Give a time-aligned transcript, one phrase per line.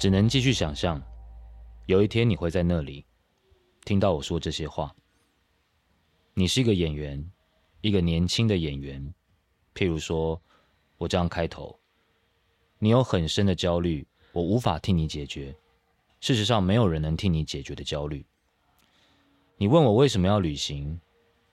[0.00, 0.98] 只能继续想象，
[1.84, 3.04] 有一天你会在那里
[3.84, 4.96] 听到我说这些话。
[6.32, 7.22] 你是一个演员，
[7.82, 9.12] 一个年轻的演员。
[9.74, 10.40] 譬如说，
[10.96, 11.78] 我这样开头，
[12.78, 15.54] 你有很深的焦虑，我无法替你解决。
[16.18, 18.24] 事实上，没有人能替你解决的焦虑。
[19.58, 20.98] 你问我为什么要旅行，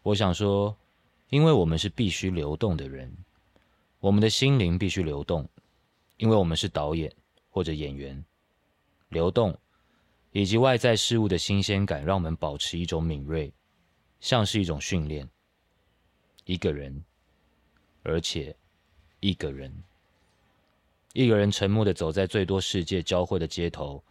[0.04, 0.74] 我想说，
[1.32, 3.14] 因为我们是必须流动的人，
[4.00, 5.46] 我们的心灵必须流动，
[6.16, 7.14] 因为我们是导演
[7.50, 8.24] 或者演员。
[9.10, 9.58] 流动，
[10.32, 13.54] 以及外在事物的新鲜感，让我们保持一种敏锐，
[14.20, 15.28] 像是一种训练。
[16.46, 17.04] 一个人，
[18.04, 18.56] 而且
[19.20, 19.84] 一个人，
[21.14, 24.04] 一个人沉默的走在最多世界交汇的街头，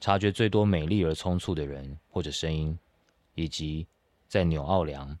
[0.00, 2.78] 察觉最多美丽而匆促的人或者声音，
[3.34, 3.86] 以及
[4.26, 5.18] 在纽奥良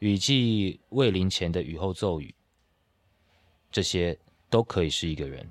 [0.00, 2.34] 雨季未临前的雨后骤雨，
[3.70, 4.18] 这些
[4.50, 5.48] 都可以是一个人，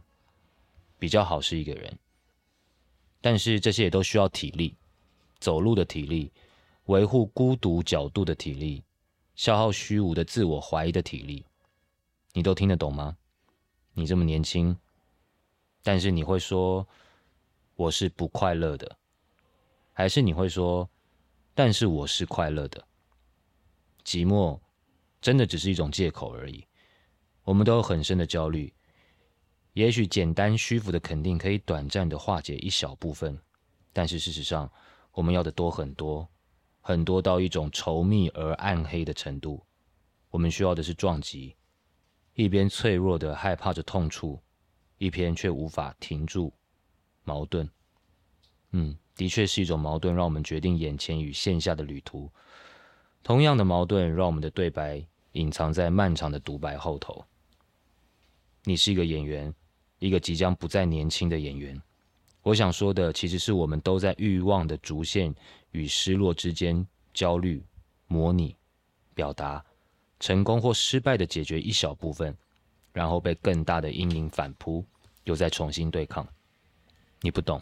[0.99, 1.97] 比较好是一个人。
[3.23, 4.75] 但是这些也都需要体力，
[5.39, 6.29] 走路的体力，
[6.88, 8.83] 维护孤独角度的体力，
[9.33, 11.45] 消耗虚无的自我怀疑的体力，
[12.33, 13.16] 你都听得懂吗？
[13.94, 14.77] 你这么年轻，
[15.81, 16.85] 但是你会说
[17.77, 18.97] 我是不快乐的，
[19.94, 20.89] 还是你会说，
[21.55, 22.85] 但是我是快乐的？
[24.03, 24.59] 寂寞
[25.21, 26.67] 真的只是一种借口而已。
[27.45, 28.73] 我们都有很深的焦虑。
[29.73, 33.39] 也许简单虚浮的肯定可以短暂的化解一小部分，
[33.91, 34.71] 但是事实上，
[35.11, 36.29] 我们要的多很多，
[36.79, 39.66] 很多到一种稠密而暗黑的程度。
[40.29, 41.55] 我们需要的是撞击，
[42.35, 44.39] 一边脆弱的害怕着痛处，
[44.99, 46.53] 一边却无法停住
[47.23, 47.67] 矛盾。
[48.71, 52.31] 嗯，的确是一种矛盾，让我们决定眼前与线下的旅途。
[53.23, 57.25] 同样的矛盾，让我们的对白隐藏在漫长的独白后头。
[58.66, 59.51] 你是一个演员。
[60.03, 61.81] 一个即将不再年轻的演员，
[62.41, 65.34] 我想说的其实是我们都在欲望的逐渐
[65.72, 67.64] 与失落之间焦虑、
[68.08, 68.53] 模拟、
[69.16, 69.64] 表达，
[70.19, 72.36] 成功或失败的解决一小部分，
[72.91, 74.84] 然后被更大的阴影反扑，
[75.24, 76.28] 又再重新对抗。
[77.22, 77.62] 你不懂，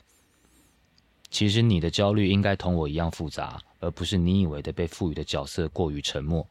[1.30, 6.44] 其实你的焦虑应该同我一样复杂，而不是你以为的被赋予的角色过于沉默，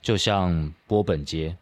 [0.00, 1.56] 就像波本街。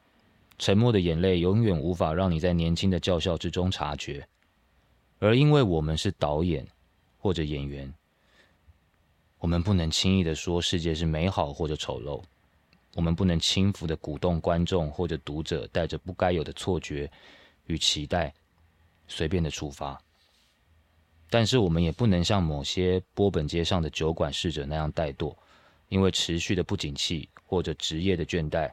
[0.61, 4.29] 沉默的眼泪永远无法让你在年轻的叫嚣之中察觉，
[5.19, 6.67] 而因为我们是导演
[7.17, 7.91] 或者演员，
[9.39, 12.23] 我们不能轻易的说世界是美好或者丑陋，
[12.95, 17.11] 我们不能轻浮的鼓动观众或者读者带着不该有的错觉
[17.67, 18.31] 与期待
[19.09, 19.99] 随便的出发，
[21.31, 25.35] 但是我们也不能像某些波本街上的酒馆侍者那样怠惰，
[25.89, 28.71] 因为持续的不景气或者职业的倦怠。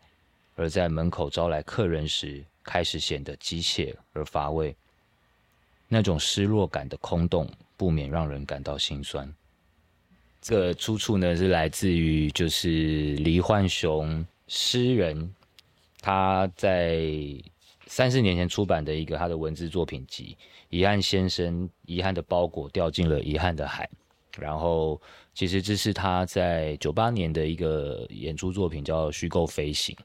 [0.58, 4.76] 而在门口招来客人时，开始显得机械而乏味。
[5.88, 7.48] 那种失落感的空洞，
[7.78, 9.32] 不免让人感到心酸。
[10.42, 15.32] 这个出处呢，是来自于就是黎焕雄诗人，
[16.02, 17.08] 他在
[17.86, 20.36] 三四年前出版的一个他的文字作品集
[20.70, 23.88] 《遗憾先生》，遗憾的包裹掉进了遗憾的海。
[24.40, 25.00] 然后，
[25.36, 29.96] 其实这是他在九八年的一个演出作品，叫《虚构飞行》。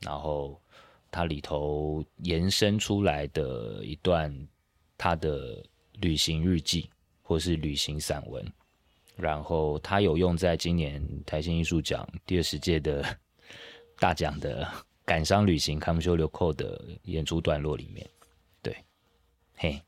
[0.00, 0.60] 然后，
[1.10, 4.30] 它里头延伸出来的一段
[4.98, 5.64] 他的
[6.00, 6.90] 旅行日记，
[7.22, 8.44] 或是旅行散文。
[9.16, 13.02] 然后他有用在今年台新艺术奖第二十届的
[13.98, 14.70] 大奖的
[15.06, 18.06] 感伤旅行 Come Show 流扣的演出段落里面。
[18.60, 18.76] 对，
[19.54, 19.80] 嘿，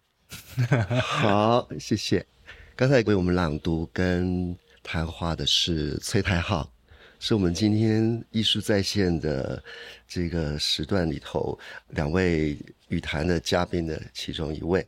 [1.03, 2.27] 好，谢谢。
[2.75, 6.73] 刚才为我们朗读跟谈话的是崔太浩。
[7.21, 9.61] 是我们今天艺术在线的
[10.07, 11.59] 这个时段里头
[11.89, 12.57] 两位
[12.89, 14.87] 语坛的嘉宾的其中一位，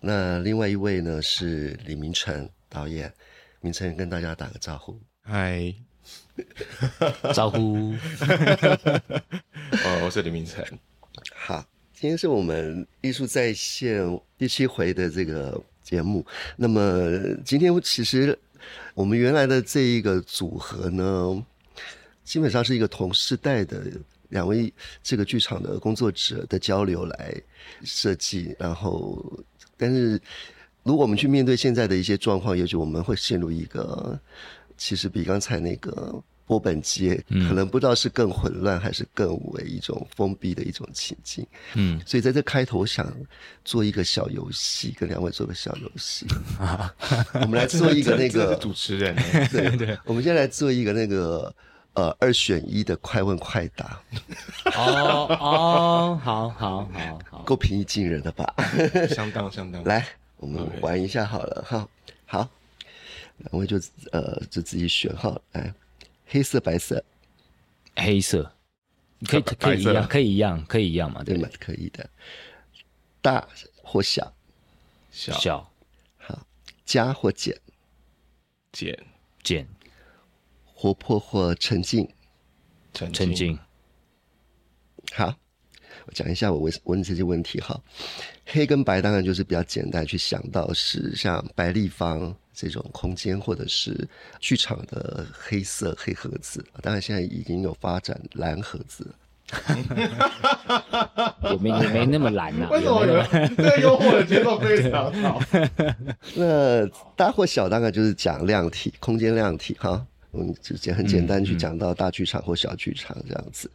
[0.00, 3.12] 那另外一位呢是李明成导演，
[3.60, 5.74] 明成跟大家打个招呼，嗨，
[7.34, 7.92] 招呼，
[9.84, 10.64] 哦，我是李明成，
[11.34, 11.62] 好，
[11.92, 14.02] 今天是我们艺术在线
[14.38, 16.24] 第七回的这个节目，
[16.56, 17.10] 那么
[17.44, 18.36] 今天其实
[18.94, 21.44] 我们原来的这一个组合呢。
[22.26, 23.84] 基本上是一个同世代的
[24.30, 24.70] 两位
[25.00, 27.32] 这个剧场的工作者的交流来
[27.84, 29.24] 设计，然后，
[29.76, 30.20] 但是
[30.82, 34.18] 如果我们去面对现在的一些状况，也许我们会陷入一个
[34.76, 37.14] 其实比刚才那个波本街
[37.48, 41.46] 可能不知道是更混乱还是更为一种封闭的一种情境。
[41.74, 43.06] 嗯，所以在这开头想
[43.64, 46.26] 做一个小游戏，跟两位做个小游戏。
[47.40, 49.14] 我们来做一个那个主持人，
[49.52, 51.54] 对对， 我们先来做一个那个。
[51.96, 54.02] 呃，二选一的快问快答。
[54.66, 58.54] 哦哦，好好好好，够平易近人的吧？
[59.08, 59.82] 相当相当。
[59.84, 60.06] 来，
[60.36, 61.88] 我们玩一下好了哈。
[62.26, 62.46] 好，
[63.38, 63.80] 两位就
[64.12, 65.72] 呃就自己选哈，来，
[66.26, 67.02] 黑色、白色，
[67.96, 68.52] 黑色，
[69.26, 71.24] 可以可以一样，可以一样，可以一样嘛？
[71.24, 71.48] 对对吗？
[71.58, 72.06] 可以的。
[73.22, 73.48] 大
[73.82, 74.30] 或小，
[75.10, 75.70] 小小
[76.18, 76.46] 好，
[76.84, 77.58] 加或减，
[78.70, 79.02] 减
[79.42, 79.66] 减
[80.76, 82.08] 活泼或沉静。
[82.92, 83.58] 沉沉静，
[85.12, 85.34] 好，
[86.06, 87.78] 我讲一下我问问这些问题哈。
[88.46, 94.08] 黑跟白当然就是比较简单去想到是像白立方这种空间，或者是
[94.40, 96.64] 剧场的黑色黑盒子。
[96.80, 99.14] 当然现在已经有发展蓝盒子了。
[101.52, 103.04] 也没也没那么蓝呐、为什么
[103.56, 105.38] 这个幽默的节奏非常好？
[106.34, 110.06] 那大或小大概就是讲量体，空间量体哈。
[110.38, 113.70] 嗯，直接很简单去讲到大剧场或小剧场这样子。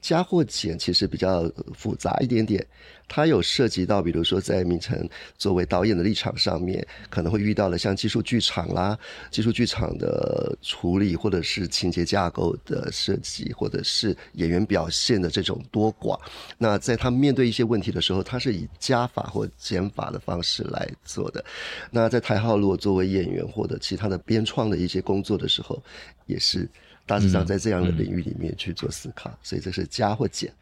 [0.00, 2.66] 加或减其实比较复杂一点点，
[3.12, 4.96] 它有涉及到，比如说在明成
[5.36, 8.96] 作为导演的立场上面，可能会遇到了像技术剧场啦、
[9.32, 16.16] 技术剧场的处理，或者是情节架构的设计，或者是演员表现的这种多寡。
[16.56, 21.44] 那在他面对一些问题的时候，他是以加法或减法的方式来做的。
[21.90, 25.82] 那在台号如果作为演员或者其他的编创的一些工作的时候，
[26.26, 26.68] 也是
[27.06, 30.52] 大致上在这样的领域里面去做思考，所以这是加或减。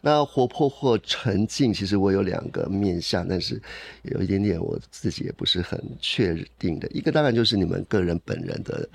[0.00, 3.60] 那活泼或沉静，其实我有两个面向，但是
[4.02, 6.88] 有一点点我自己也不是很确定的。
[6.88, 8.88] 一个当然就是你们个人本人的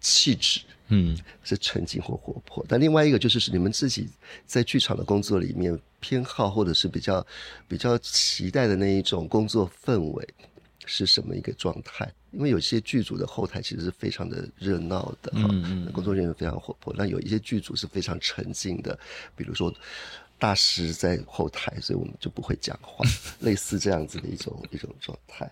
[0.00, 4.08] 气质，嗯是沉静或活泼，但另外一个就是是你们自己
[4.46, 7.26] 在剧场的工作里面偏好或者是比较
[7.68, 10.28] 比较期待的那一种工作氛围
[10.92, 12.12] 是什么一个状态？
[12.32, 18.98] 因为有些剧组的后台其实是非常的热闹的哈，嗯嗯工作人员非常活泼，那有一些剧组是非常沉静的，
[19.36, 19.72] 比如说。
[20.40, 23.04] 大师在后台，所以我们就不会讲话，
[23.40, 25.46] 类似这样子的一种一种状态。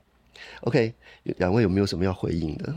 [0.63, 0.95] OK，
[1.25, 2.75] 两位有没有什么要回应的？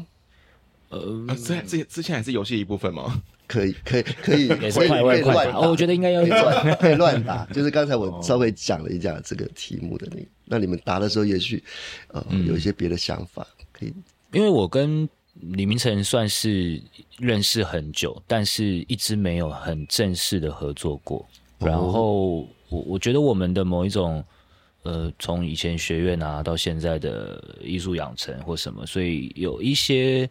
[0.92, 3.22] 呃，啊，这这之前还是游戏一部分吗？
[3.48, 11.62] 可以，可以，可以，也是可以快问快哦，我觉得应该要乱可以乱答， 就是刚才我稍微讲了一下这个题目的那个，那你们答的时候，也许
[12.10, 13.94] 呃有一些别的想法，可以
[14.32, 16.82] 因为我跟李明成算是
[17.18, 21.28] 认识很久，但是一直没有很正式的合作过。
[21.60, 24.24] 然后我我觉得我们的某一种
[24.84, 30.30] 呃，从以前学院啊到现在的艺术养成或什么，所以有一些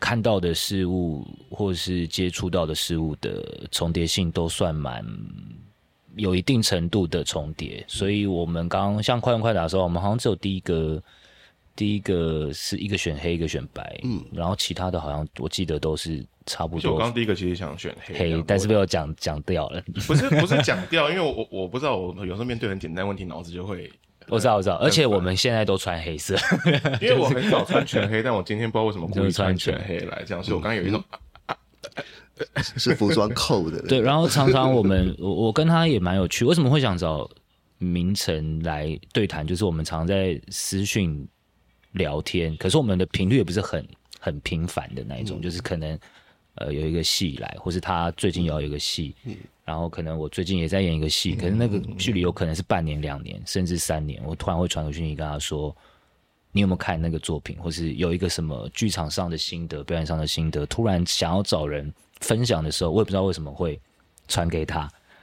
[0.00, 5.06] 看到的事物或是接触到的事物的重叠性都算蛮
[6.16, 7.84] 有一定程度的重叠。
[7.86, 11.00] 所以我们刚刚像快问快答的时候，我们好像只有第一个。
[11.76, 19.82] 第一个是一个选黑，一个选白，嗯，然后其他的好像我记得都是差不多就我刚刚第一个其实想选黑，黑，但是被我讲讲掉了。
[20.06, 23.90] 不是不是讲掉，因为我我我不知道，我有时候面对很简单问题，脑子就会，
[24.30, 26.36] 我知道，我知道，而且我们现在都穿黑色，
[27.02, 29.98] 因为我很少穿全黑，但我今天不知道为什么故意穿全黑。
[30.00, 31.02] 来这样，所以我刚刚有一种
[32.76, 33.82] 是服装扣的。
[33.82, 37.28] 对，然后常常我们 我我跟他也蛮有趣，为什么会想找
[37.78, 39.46] 明晨来对谈？
[39.46, 41.26] 就是我们常在私讯
[41.92, 43.86] 聊天，可是我们的频率也不是很
[44.18, 45.98] 很频繁的那一种，就是可能
[46.54, 49.14] 呃有一个戏来，或是他最近要有一个戏，
[49.70, 55.74] 然后可能我最近也在演一个戏，可是那个距离有可能是半年、两年，甚至三年，我突然会传个讯息跟他说。
[56.52, 60.66] 你有没有看那个作品，或是有一个什么剧场上的心得、表演上的心得？
[60.66, 63.80] 突然想要找人分享的时候，我也不知道为什么会
[64.26, 64.80] 传给他，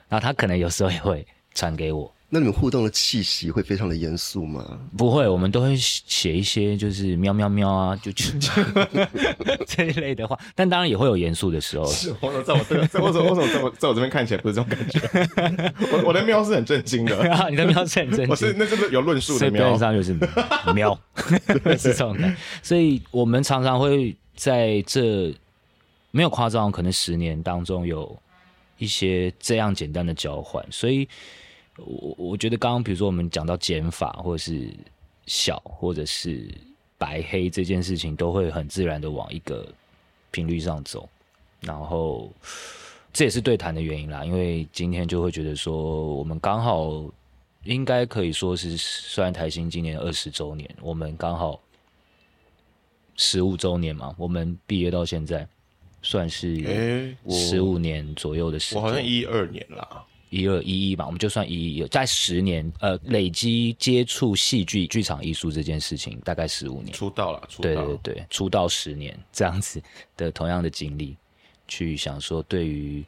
[0.08, 2.10] 然后他可能有时候也会传给我。
[2.30, 4.80] 那你们互动的气息会非常的严肃吗？
[4.98, 8.52] 不会，我们都会写一些就是喵喵喵啊，就就就
[9.66, 11.86] 这一类的话，但当然也会有严肃的时候。
[11.86, 15.00] 是，我怎么在我这在我怎么为什么在我在我这边看起来不是这种感觉？
[15.94, 19.78] 我我的喵是很震惊的，然 后你的喵是很震惊我是经，那是有论述的所以表。
[19.78, 20.14] 上就是
[20.74, 21.00] 喵，
[21.78, 22.30] 是这种的。
[22.62, 25.34] 所以我们常常会在这
[26.12, 28.18] 没有夸张，可能十年当中有
[28.80, 30.66] 一些这样简单的交换。
[30.72, 31.08] 所以
[31.78, 34.70] 我我觉得刚刚比如说我们讲到减法，或者是
[35.26, 36.50] 小，或者是
[36.98, 39.68] 白黑这件事情，都会很自然的往一个
[40.32, 41.08] 频率上走。
[41.60, 42.32] 然后
[43.12, 47.04] 这也是对谈的原因啦，因为今天就会觉得说，我们刚好
[47.64, 51.60] 应该可以说是，虽然台新今年二十周年，我们刚好
[53.16, 55.48] 十五周年嘛，我们毕业到现在
[56.04, 58.82] 算是十五年左右的时间。
[58.82, 66.94] 我好像一二年啦，一二一一吧，我们就算一一，在十年，呃，累积接触戏剧、剧场艺术这件事情，大概十五年。
[66.94, 67.86] 出道了，出对道。
[67.86, 69.82] 对对，出道十年这样子
[70.16, 71.16] 的同样的经历，
[71.68, 73.06] 去想说对于，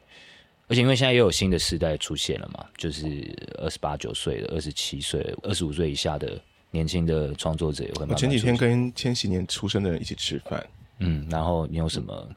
[0.68, 10.66] 而且因为现在又有新的时代出现了嘛，就是二十八九岁的、二十七岁、二十五岁以下的年轻的创作者也会慢慢我前几天跟千禧年出生的人一起吃饭，
[11.00, 12.28] 嗯，然后你有什么？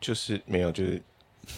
[0.00, 1.00] 就是没有，就是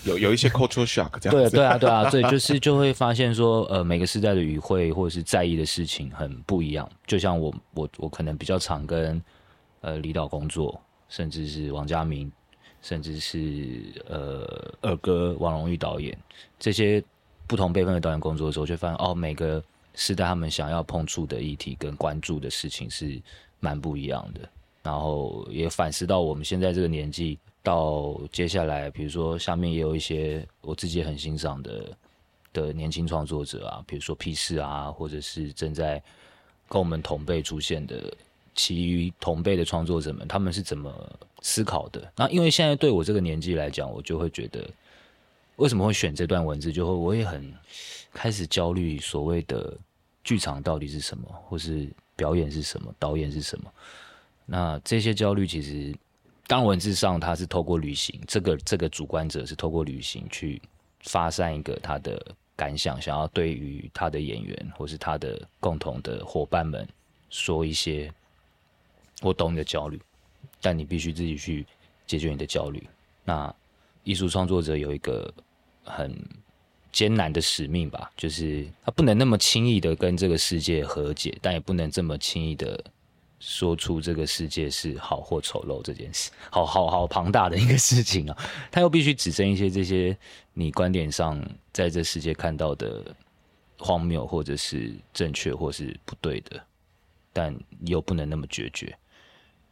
[0.04, 1.56] 有有一些 cultural shock 这，样子。
[1.56, 6.88] 对啊，对啊，对，就是就会发现说，呃，每个时代的语汇或者是在意的事情很不一样。
[7.06, 9.22] 就像我，我，我可能比较常跟
[9.80, 12.30] 呃李导工作，甚至是王家明，
[12.82, 16.16] 甚至是呃二哥王荣玉导演
[16.58, 17.02] 这些
[17.46, 19.62] 不同辈分的导演工作的时候，就发现哦，每个
[19.94, 23.20] 时代他们想要碰触的议题跟关注的事情是
[23.60, 24.40] 蛮不一样的。
[24.82, 31.96] 然后也反思到我们现在这个年纪，到接下来，比如说下面也有一些我自己很欣赏的
[32.52, 36.00] 的年轻创作者啊，比如说 P 四啊，或者是正在
[36.68, 38.14] 跟我们同辈出现的
[38.54, 40.92] 其余同辈的创作者们，他们是怎么
[41.40, 42.12] 思考的？
[42.14, 44.68] 那因为现在对我这个年纪来讲，我就会觉得
[45.56, 47.50] 为什么会选这段文字，就会我也很
[48.12, 49.74] 开始焦虑，所谓的
[50.22, 53.72] 剧场到底是什么，或是表演是什么，导演是什么？
[54.46, 55.94] 那这些焦虑其实，
[56.46, 60.60] 当文字上他是透过旅行，这个这个主观者是透过旅行去
[61.00, 62.20] 发散一个他的
[62.54, 66.86] 感想，想要对于他的演员或是他的共同的伙伴们
[67.30, 68.12] 说一些，
[69.22, 70.00] 我懂你的焦虑，
[70.60, 71.66] 但你必须自己去
[72.06, 72.86] 解决你的焦虑。
[73.24, 73.52] 那
[74.02, 75.32] 艺术创作者有一个
[75.82, 76.14] 很
[76.92, 82.84] 艰难的使命吧，就是他不能那么轻易的跟这个世界和解，但也不能这么轻易的
[83.46, 88.38] 说出这个世界是好或丑陋这件事， 好好好庞大的一个事情啊！
[88.72, 90.16] 他又必须指证一些这些
[90.54, 91.38] 你观点上
[91.70, 93.14] 在这世界看到的
[93.78, 96.58] 荒谬，或者是正确，或是不对的，
[97.34, 98.96] 但又不能那么决绝。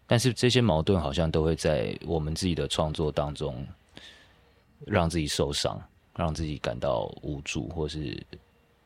[0.07, 3.67] 但是这些矛盾好像都会在我们自己的创作当中
[4.85, 5.83] 让自己受伤，
[6.15, 8.23] 让自己感到无助，或是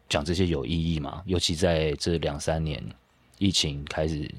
[0.09, 1.25] 讲这些有意义吗？
[1.27, 2.81] 尤其在这两三年
[3.39, 4.33] 疫情开始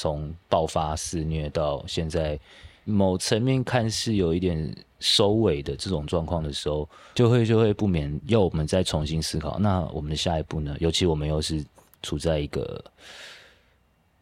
[0.00, 2.40] 从爆发肆虐到现在，
[2.84, 10.74] 某层面看似有一点收尾的这种状况的时候，就会就会不免要我们再重新思考，那我们的下一步呢？
[10.80, 11.62] 尤其我们又是
[12.02, 12.82] 处在一个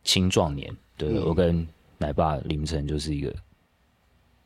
[0.03, 1.65] 青壮年，对、嗯我跟
[1.97, 3.33] 奶爸凌晨就是一个。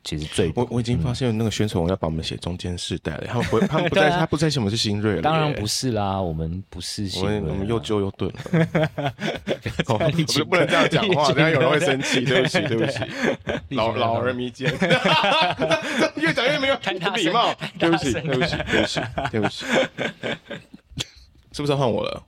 [0.03, 8.31] 其实最我我已经发现那个宣传我要把我们写中间世代了，他们不 他们不在他不在写我们是新锐了，当然不是啦，我们不是我新锐我们又旧又钝
[9.87, 10.11] 我们
[10.49, 12.25] 不能这样讲话，立这样有人会生气。
[12.25, 12.99] 对不起，对不起，
[13.69, 14.71] 老老而弥坚，
[16.15, 16.77] 越讲越没有
[17.15, 17.55] 礼貌。
[17.79, 19.65] 对不起，对不起，对不起，对不起，
[21.51, 22.23] 是不是要换我了？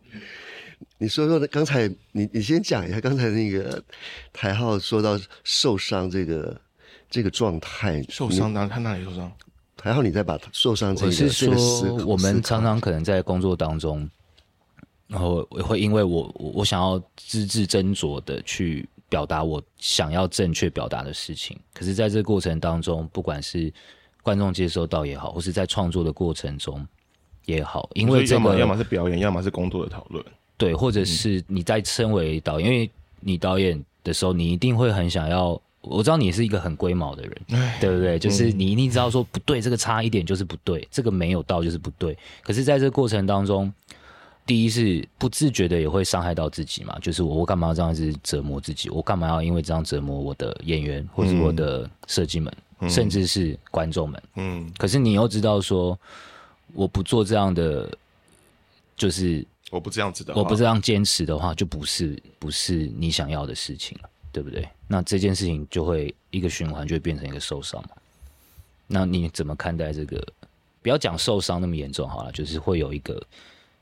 [0.98, 3.84] 你说说刚才你你先讲一下刚才那个
[4.32, 6.56] 台浩说到受伤这个
[7.10, 9.32] 这个状态，受伤哪他哪里受伤？
[9.82, 14.10] 还好你再把受伤这我是说，我们常常可能在工作当中，
[15.08, 23.72] 然后会因为我我我想要字字斟酌的去表达我想要正确表达的事情，可是在这个过程当中，不管是
[24.24, 26.84] 观众接收到也好，或是在创作的过程中
[27.46, 30.26] 也好，因为这个要么要么是表演，要么是工作的讨论。
[30.58, 35.62] 对，或者是你在身为导演，因为你导演的时候，你一定会很想要。
[35.90, 38.20] 我知道你是一个很龟毛的人，对不对？
[38.20, 42.18] 就是你一定知道说不对，这个差一点就是不对，这个没有到就是不对。
[42.42, 43.72] 可是，在这个过程当中，
[44.46, 48.90] 第一是不自觉的也会伤害到自己嘛，就是我我干嘛要这样子折磨自己？
[48.90, 52.54] 我干嘛要因为这样折磨我的演员，或是我的设计们，
[52.90, 54.24] 甚至是观众们？
[54.36, 55.98] 嗯，可是你又知道说，
[56.74, 57.90] 我不做这样的，
[58.96, 64.68] 就是我不这样子的话，我不这样坚持的话，就不是不是你想要的事情了，对不对？
[64.88, 67.90] 那这件事情就会一个循环，就会变成一个受伤嘛。
[68.88, 70.26] 那你怎么看待这个？
[70.82, 73.20] 不要讲受伤那么严重好了，就是会有一个，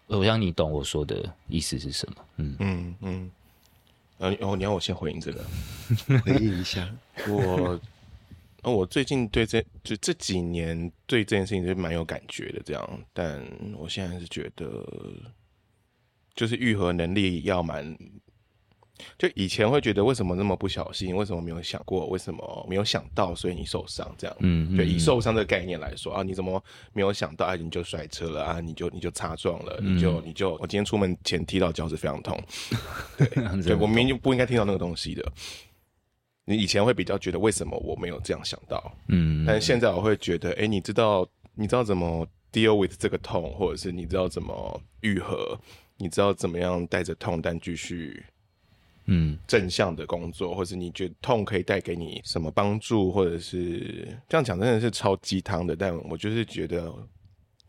[0.08, 2.26] 我想你懂我说的意思是什么。
[2.38, 3.32] 嗯，嗯嗯。
[4.20, 5.44] 呃，哦，你要我先回应这个，
[6.24, 6.90] 回应一下，
[7.28, 7.78] 我，
[8.62, 13.46] 呃，我最近对这就这几年对这件事情是蛮有感觉的，这样，但
[13.76, 14.88] 我现在是觉得，
[16.36, 17.98] 就是愈合能力要蛮，
[19.18, 25.00] 就以前会觉得为什么那么不小心，为什么没有想过，为什么没有想到，所以你受伤这样，嗯对，以嗯。
[25.00, 32.40] 受伤的概念来说啊，你怎么没有想到，啊，你就摔车了啊，你就你就擦撞了，你就你就，我今天出门前踢到脚趾非常痛，
[33.66, 35.32] 对我明明就不应该听到那个东西的。
[36.46, 45.58] 你以前会比较觉得为什么我没有这样想到，嗯但是现在我会觉得，哎、你知道你知道怎么 deal with 这个痛，或者是你知道怎么愈合，
[45.98, 48.24] 你知道怎么样带着痛但继续
[49.06, 49.38] 嗯。
[49.48, 56.94] 正向的工作，或者你觉得痛可以带给你什么帮助，或者是这样讲真的是超鸡汤的，但我就是觉得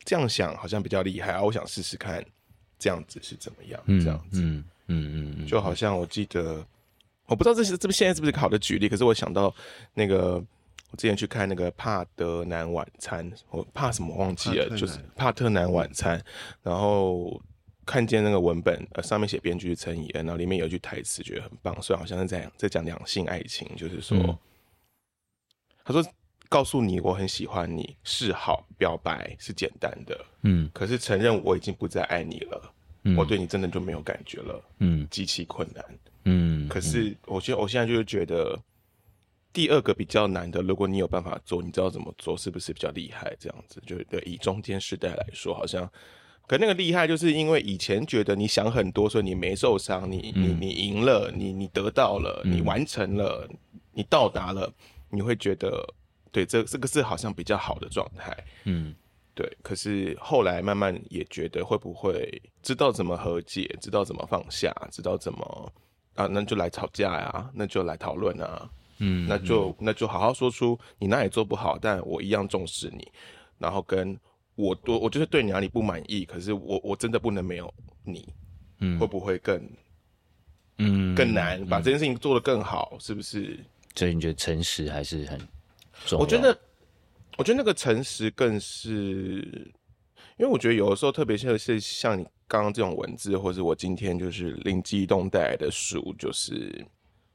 [0.05, 2.25] 这样想好像比较厉害啊，我想试试看
[2.79, 4.41] 这样子是怎么样，这样子。
[4.43, 6.64] 嗯嗯嗯嗯，就好像我记得，
[7.26, 9.55] 我不知道这是这不现在是不是个好的举例，可是我想到
[9.95, 10.35] 那个
[10.91, 16.23] 我之前去看那个帕德南晚餐，我怕什么忘记了，就是帕特南晚餐，
[16.62, 17.41] 然后
[17.85, 24.38] 看见那个文本，呃，上面写编剧是陈以恩，然后里面有一句台词，觉得很棒，虽然好像是在在讲两性爱情，就是说，嗯。
[25.85, 26.03] 他说
[26.49, 30.71] 告诉你我很喜欢你，是好表白是简单的，嗯。
[30.73, 32.75] 可是承认我已经不再爱你了，
[33.05, 33.17] 嗯。
[33.17, 35.07] 我对你真的就没有感觉了，嗯。
[35.11, 35.85] 极其困难。
[36.26, 38.59] 嗯，可是我觉得我现在就是觉得，
[39.53, 43.37] 第二个比较难的，如果你有办法做，你知道怎么做，是不是比较厉害？
[43.38, 45.87] 这样子，就对以中间时代来说，好像，
[46.47, 50.59] 可那个厉害，就是因为以前觉得你想很多，所以你没受伤，你你嗯。
[50.61, 53.49] 你赢了，你你得到了，你完成了，
[53.93, 54.73] 你到达了，
[55.11, 55.87] 你会觉得，
[56.31, 58.37] 对，这这个是好像比较好的状态。
[58.65, 58.95] 嗯。
[59.37, 65.73] 对，可是后来慢慢也觉得会不会知道怎么和解，知道怎么放下，知道怎么
[66.15, 73.11] 啊，那就来吵架呀，那就来讨论啊，嗯，那就那就好好说出你哪里做不好，但我一样重视你，
[73.59, 74.17] 然后跟
[74.57, 77.73] 我我我就是对你哪里不满意，可是我我真的不能没有
[78.05, 78.29] 你，
[78.81, 79.69] 嗯会不会更
[80.79, 82.97] 嗯更难把这件事情做得更好？
[83.01, 83.59] 是不是？
[83.95, 85.39] 所以你觉得诚实还是很
[86.05, 86.19] 重要？
[86.19, 86.59] 我觉得，
[87.37, 89.73] 我觉得那个诚实更是，
[90.37, 96.85] 因为我觉得有的时候，特别像是像你刚刚这种文字，或者我今天就是灵机一动带来的书，就是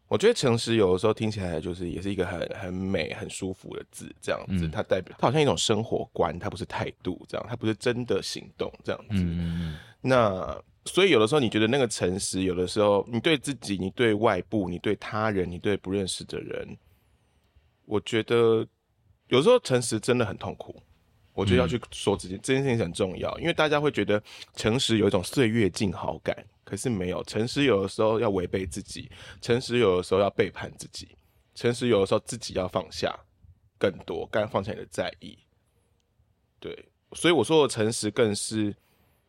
[0.10, 9.16] 我觉得诚实有的时候听起来就是也是一个很很美、很舒服的字，这样子，它代表它好像一种生活观，它不是态度这样，它不是真的行动这样子。
[9.16, 16.76] 嗯那所以有的时候你觉得那个诚实，有的时候你对自己、你对外部、你对他人、你对不认识的人，
[17.86, 18.68] 我觉得
[19.28, 20.76] 有时候诚实真的很痛苦。
[21.34, 24.22] 我觉得要去说这件、这件事情很重要，因为大家会觉得
[24.56, 29.10] 诚实有一种岁月静好感，可是没有诚实有的时候要违背自己，
[29.42, 31.08] 诚实有的时候要背叛自己，
[31.56, 33.18] 诚实有的时候自己要放下
[33.78, 35.38] 更多，该放下你的在意。
[36.60, 38.76] 对，所以我说的诚实更是，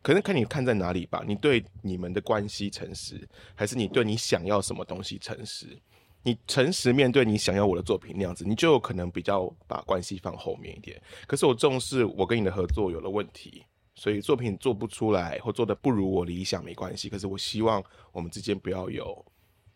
[0.03, 1.23] 可能看你看在哪里吧。
[1.25, 5.79] 你对你们的关系诚实，还是你对你想要什么东西诚实？
[6.23, 11.01] 你诚实面对你想要我的作品那样子，你就有可能比较把关系放后面一点。
[11.27, 17.09] 可是我重视我跟你的合作有了问题，所以作品做不出来或做的不如我理想没关系。
[17.09, 19.25] 可是我希望我们之间不要有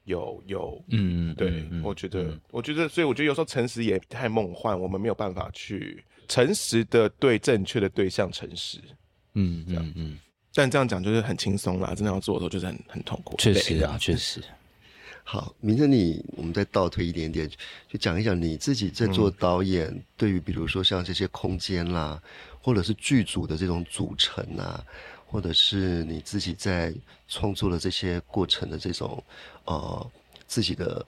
[0.04, 8.78] 有有嗯，对，嗯我觉得，我觉得，所以我觉得有时候诚实也太梦幻，我们没有办法去诚实的对正确的对象诚实。
[9.32, 10.18] 嗯嗯嗯，
[10.54, 13.34] 但这样讲就是很轻松啦，真的要做的时候就是很很痛苦。
[13.38, 14.42] 确实啊确实，
[15.26, 17.50] 好，明正你，我们再倒退一点点，
[17.88, 22.22] 就讲一讲你自己在做导演，对于比如说像这些空间啦，
[22.60, 24.84] 或者是剧组的这种组成啊，
[25.26, 26.94] 或者是你自己在
[27.26, 29.24] 创作的这些过程的这种
[29.64, 30.10] 呃
[30.46, 31.04] 自己的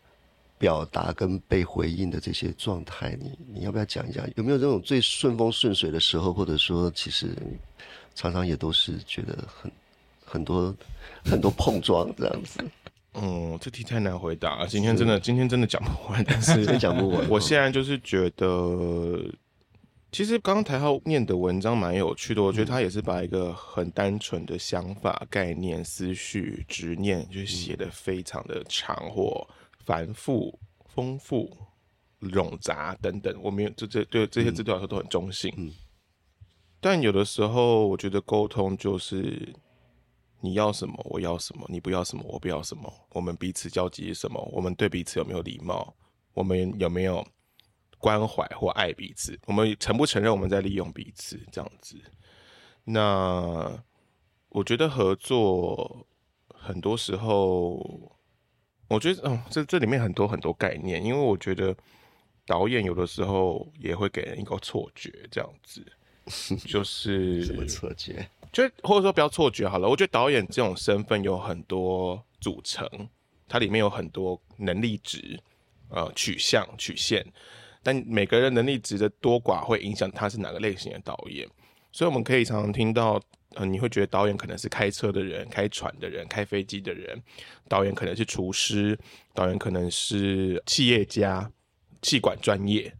[0.59, 4.26] 表达跟被回应的这些状态，你你要不要讲一讲？
[4.35, 7.37] 有没有这种最顺风顺水的时候，或者说其实
[8.14, 9.70] 常常也都是觉得很
[10.24, 10.74] 很多
[11.22, 12.64] 很多碰撞这样子？
[13.18, 19.18] 嗯，这题太难回答，今天真的今天真的讲不完，但 是真讲不完我现在就是觉得，
[20.12, 29.46] 其实刚刚台浩念的文章蛮有趣的，我觉得他也是把一个很单纯的想法、概念、思绪、执念，就是写的非常的长或
[29.85, 31.50] 繁复、丰富、
[32.20, 33.35] 冗杂等等。
[33.42, 35.72] 我没有这这对这些字对我来说都很中性，嗯。
[36.81, 39.55] 但有的时候我觉得沟通就是。
[40.46, 42.92] 你要什么，我要什么；你不要什么，我不要什么。
[43.11, 44.40] 我们彼此交集什么？
[44.52, 45.92] 我们对彼此有没有礼貌？
[46.35, 47.26] 我们有没有
[47.98, 49.37] 关怀或爱彼此？
[49.46, 51.37] 我们承不承认我们在利用彼此？
[51.50, 52.00] 这样子，
[52.85, 53.76] 那
[54.50, 56.06] 我觉得合作
[56.54, 57.80] 很多时候，
[58.88, 61.76] 我觉得嗯，这这里面很多很多概念，因为我觉得
[62.46, 65.85] 导演有的时候也会给人一个错觉，这样子，
[66.67, 68.29] 就是什么错觉？
[68.53, 72.89] 就或者说不要错觉好了，我觉得导演这种身份有很多组成，
[73.47, 75.39] 它里面有很多能力值、
[75.89, 77.25] 呃取向、曲线，
[77.83, 81.47] 但每个人能力值的多寡会影响他是哪个类型的导演，
[81.93, 83.21] 所以我们可以常常听到，
[83.55, 87.23] 呃，你会觉得导演可能是开车的人、开船的人、开飞机的人，
[87.69, 88.99] 导演可能是厨师，
[89.35, 91.51] 导演可能是企业家、
[92.01, 92.93] 气管专业，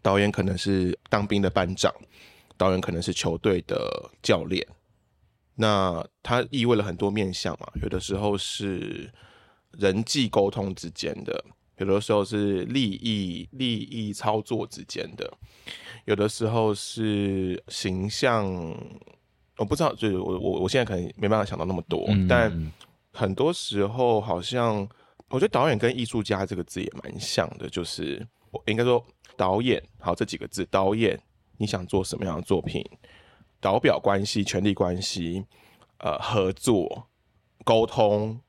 [0.00, 1.94] 导演可能是当兵的班长，
[2.56, 4.66] 导演可能是球队的教练。
[5.54, 9.12] 那它意味了很多面向嘛，有的时候是
[9.72, 11.44] 人际沟通之间的，
[11.76, 15.30] 有的时候是利益利益操作之间的，
[16.06, 18.46] 有的时候是形象，
[19.58, 22.72] 我不知道，就是我我我现在可能没办法想到那么多，嗯但嗯
[23.12, 24.88] 很多时候好像
[25.28, 29.04] 我觉得导演跟艺术家这个字也蛮像的，就是我应该说
[29.36, 31.20] 导演好这几个字，导演
[31.62, 32.84] 你想做什么样的作品，
[33.60, 35.44] 导表关系、权力关系，
[35.98, 37.06] 呃，合作、
[37.62, 38.40] 沟通、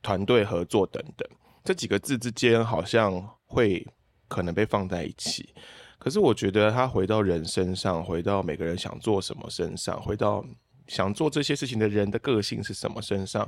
[0.00, 1.28] 团队合作等等，
[1.62, 3.86] 这几个字之间好像会
[4.28, 5.50] 可能被放在一起。
[5.98, 10.42] 可是我觉得他回到人身上，回到每个人想做什么身上，回到
[10.86, 13.46] 想做这些事情的人的个性是什么身上，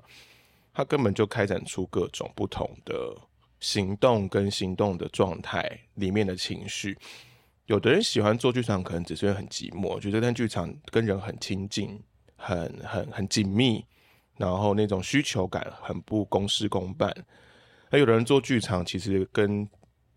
[0.75, 3.17] 他根本就开展出各种不同的
[3.61, 6.99] 行动跟行动的状态里面的情绪。
[7.67, 12.01] 有的人喜欢做剧场，可能只是很寂寞，觉得在剧场跟人很亲近，
[12.37, 13.85] 很很很紧密，
[14.37, 17.13] 然后那种需求感很不公事公办。
[17.91, 19.69] 那有的人做剧场，其实跟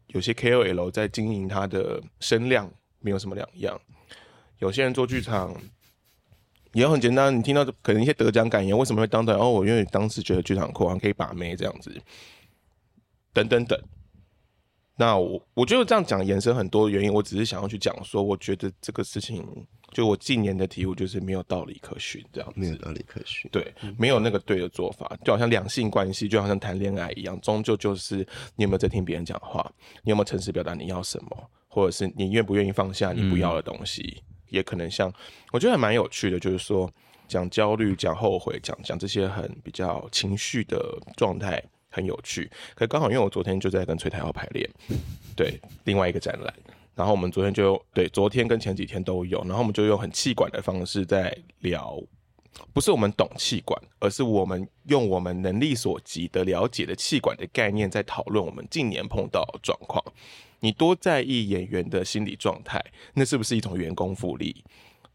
[0.07, 3.79] 有些 KOL 在经营他的声量没有什么两样，
[4.59, 5.55] 有些人做剧场
[6.73, 9.35] 也很简单，你听到可能一些得奖感言，为什么会当得？
[9.35, 11.99] 哦，我因为当时觉得剧场酷，可以把妹这样子，
[13.33, 13.79] 等等等。
[14.99, 19.47] 那我我觉得这样讲延伸很多原因，我只是想要去讲说，我觉得这个事情。
[19.91, 23.49] 就我近年的体悟就是没有道理可循，这样没有道理可循。
[23.49, 28.17] 对，没有那个对的做法，就好像两性关系，就好像谈恋爱一样，终究就是
[28.55, 29.67] 你有没有在听别人讲话，
[30.03, 35.11] 你有没有诚实表达你要什么，或者是你愿不愿意放下你不要的东西，也可能像
[35.51, 36.87] 我觉得还蛮有趣的，就是说
[37.27, 42.49] 讲焦虑、讲后悔、讲讲这些很比较情绪的状态很有趣。
[42.75, 44.69] 可刚好因为我昨天就在跟崔太浩排练，
[45.35, 46.53] 对另外一个展览。
[46.95, 51.97] 然后我们昨天就对，昨天跟前几天都有，然后我们就用很气管的方式在聊，
[52.73, 60.03] 不是我们懂气管，而是我们用我们能力所及的了解的气管的概念，在讨论我们近年碰到的状况。
[60.59, 64.61] 你多在意演员的心理状态，那是不是一种员工福利？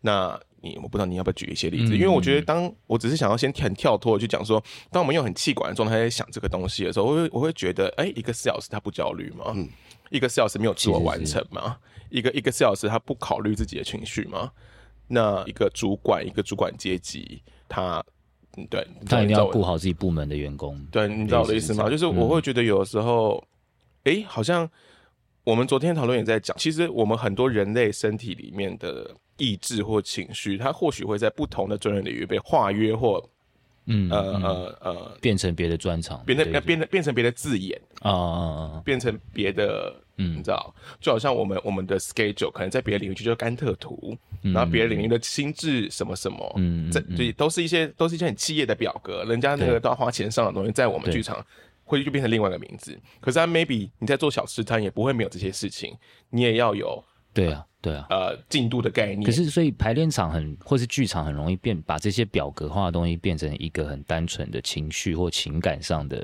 [0.07, 9.47] 那你我不知道你要不要举一些例子，因为我觉得当我只是想要先很跳脱去讲说，当我们用很气管的状态在想这个东西的时候，我会我会觉得，哎，一个 sales 他不焦虑吗？
[9.55, 9.67] 嗯
[10.11, 11.79] 一个 sales 没有自我完成吗？
[12.11, 14.53] 一个一个 sales 他不考虑自己的情绪吗？
[15.09, 18.05] 那一个主管，一个主管阶级，他
[18.71, 20.79] 对，他一定要顾好自己部门的员工。
[20.93, 21.89] 对，你知道我的意思吗？
[21.91, 23.43] 就是我会觉得有的时候，
[24.05, 24.71] 哎，好像
[25.43, 33.23] 我们昨天讨论也在讲，其实我们很多人类身体里面的意志或情绪，它或许会在不同的专业领域被化约或。
[33.87, 51.45] 嗯呃呃呃，变成别的专长，变成变成变成别的字眼啊变成别的，嗯，你知道，就好像我们我们的 schedule 可能在别的领域就叫甘特图，然后别的领域的心智什么什么，嗯，这对都是一些都是一些很企业的表格，人家那个都要花钱上的东西，在我们剧场
[51.85, 52.99] 会就变成另外一个名字。
[53.21, 55.95] 可是 maybe 你在做小吃摊也不会没有这些事情，
[56.31, 57.67] 你也要有，对啊。
[57.85, 59.23] 对啊，呃，进度的概念。
[59.23, 66.19] 可是，所以排练场很，或是剧场很容易变，把这些表格化的东西变成一个很单纯的情绪或情感上的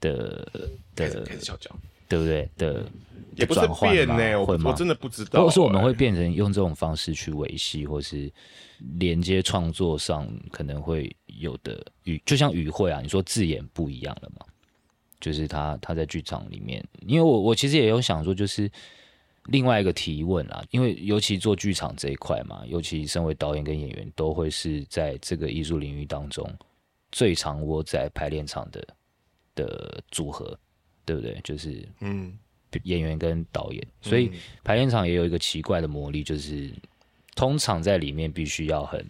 [0.00, 0.48] 的
[0.96, 1.54] 的，开始笑
[2.08, 2.48] 对不对？
[2.56, 2.86] 的
[3.36, 4.70] 也不是变呢，会吗？
[4.70, 5.44] 我真的不知道。
[5.44, 8.32] 或是我们会变成用这种方式去维系，或是
[8.98, 14.46] 连接创作上可能会有的语，就像语汇啊，你说字眼不一样了嘛？
[15.20, 18.70] 就是他他在剧场里面，因为我我其实也有想说，就是。
[19.46, 26.48] 另外一个提问啊，因为尤其做剧场这一块嘛，尤其身为导演跟演员，都会是在这个艺术领域当中
[27.10, 28.86] 最常窝在排练场的
[29.56, 30.56] 的组合，
[31.04, 31.40] 对不对？
[31.42, 32.38] 就是嗯，
[32.84, 34.30] 演员跟导演，所以
[34.62, 36.72] 排练场也有一个奇怪的魔力，就是
[37.34, 39.04] 通常在里面必须要很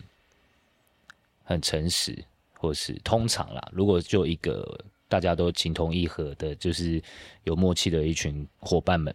[1.45, 7.03] 很诚实，或是通常啦，如果就一个大家都情投意合的，就是
[7.45, 9.14] 有默契的一群伙伴们。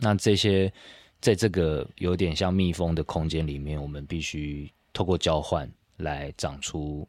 [0.00, 0.72] 那这些，
[1.20, 7.06] 在这个有点像蜜蜂的空间里面，我们必须透过交换来长出，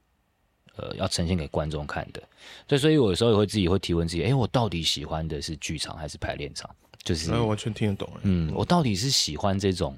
[0.75, 2.21] 呃，要呈现给观众看的。
[2.67, 6.69] 对，所以我有时候也会自己会提问自己：，哎，我到底喜欢的是剧场还是排练场？
[7.03, 8.07] 就是，完全听得懂。
[8.23, 9.97] 嗯，我到底是喜欢这种，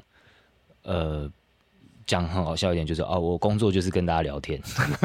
[0.84, 1.30] 呃，
[2.06, 4.62] 讲很好笑一点，就是哦，我工作就是跟大家聊天，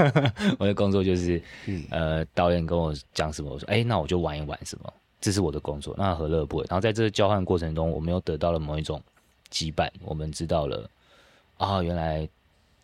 [0.61, 1.43] 我的工作就是，
[1.91, 4.93] 呃，导演跟我讲什么，我说，哎，那我就玩一玩什么。
[5.21, 6.67] 这是我的工作，那何乐不为？
[6.71, 9.03] 然后在这个交换过程中，我们又得到了某一种
[9.51, 9.91] 羁绊。
[10.01, 10.89] 我们知道了
[11.57, 12.29] 啊，原来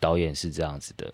[0.01, 1.12] 导演是这样子的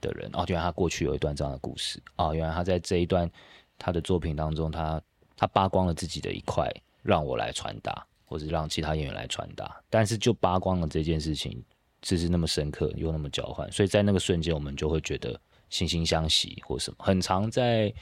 [0.00, 3.30] 的人哦，原来他过去有一段这样的故事啊，原来他在这一段
[3.78, 5.00] 他的作品当中，他
[5.36, 6.68] 他扒光了自己的一块，
[7.02, 9.80] 让我来传达，或者让其他演员来传达。
[9.88, 11.62] 但是就扒光了这件事情，
[12.02, 15.40] 只是那么深刻又那么交换，所以在那个瞬间，我们就会觉得
[15.70, 16.96] 惺惺相惜或什么。
[16.98, 17.94] 很常在。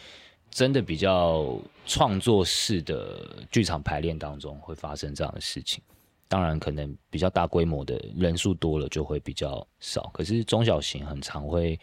[0.50, 5.82] 真的比较创作式的剧场排练当中会发生这样的事情，
[6.28, 11.78] 当然可能比较大规模的人数多了就会比较少，可是中小型很常会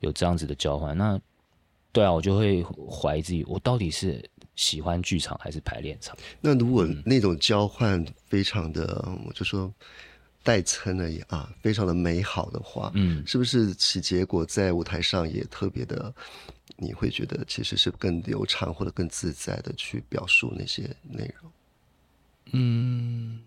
[0.00, 0.96] 有这样子的交换。
[0.96, 1.18] 那
[1.90, 4.22] 对啊，我就会怀疑自己，我到底是
[4.56, 6.16] 喜欢剧场还是排练场？
[6.40, 9.72] 那如果那种交换非常的，我就说
[10.42, 16.12] 代称而已啊，非常的美好的话，嗯，是不是其结果在舞台上也特别的？
[16.76, 21.52] 你会觉得其实是更流畅或者更自在的去表述那些内容？
[22.52, 23.40] 嗯，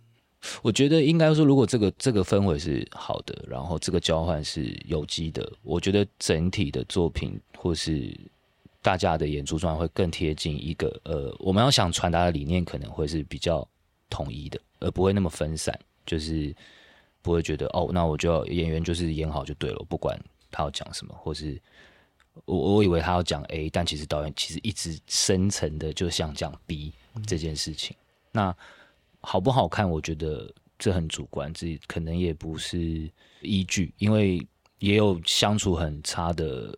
[0.61, 8.17] 我觉得应该说，如果这个这个氛围是好的，然后这个交换是有机的，我觉得整体的作品或是
[8.81, 13.67] 大家的演出状态会更贴近一个呃，我们要想传达的理念可能会是比较
[14.09, 16.55] 统一的，而不会那么分散，就是
[17.21, 20.19] 不会觉得哦，那我就要演员就是演好就对了，不管
[20.51, 21.61] 他要讲什么，或是
[22.43, 26.93] 我我以为他要讲 A，但其实导演其实一直深层的就想讲 B
[27.25, 27.95] 这件事情，
[28.31, 28.55] 那。
[29.27, 29.89] 好不好看？
[29.89, 33.09] 我觉得这很主观，这可能也不是
[33.41, 34.39] 依据，因为
[34.77, 36.77] 也有相处很差的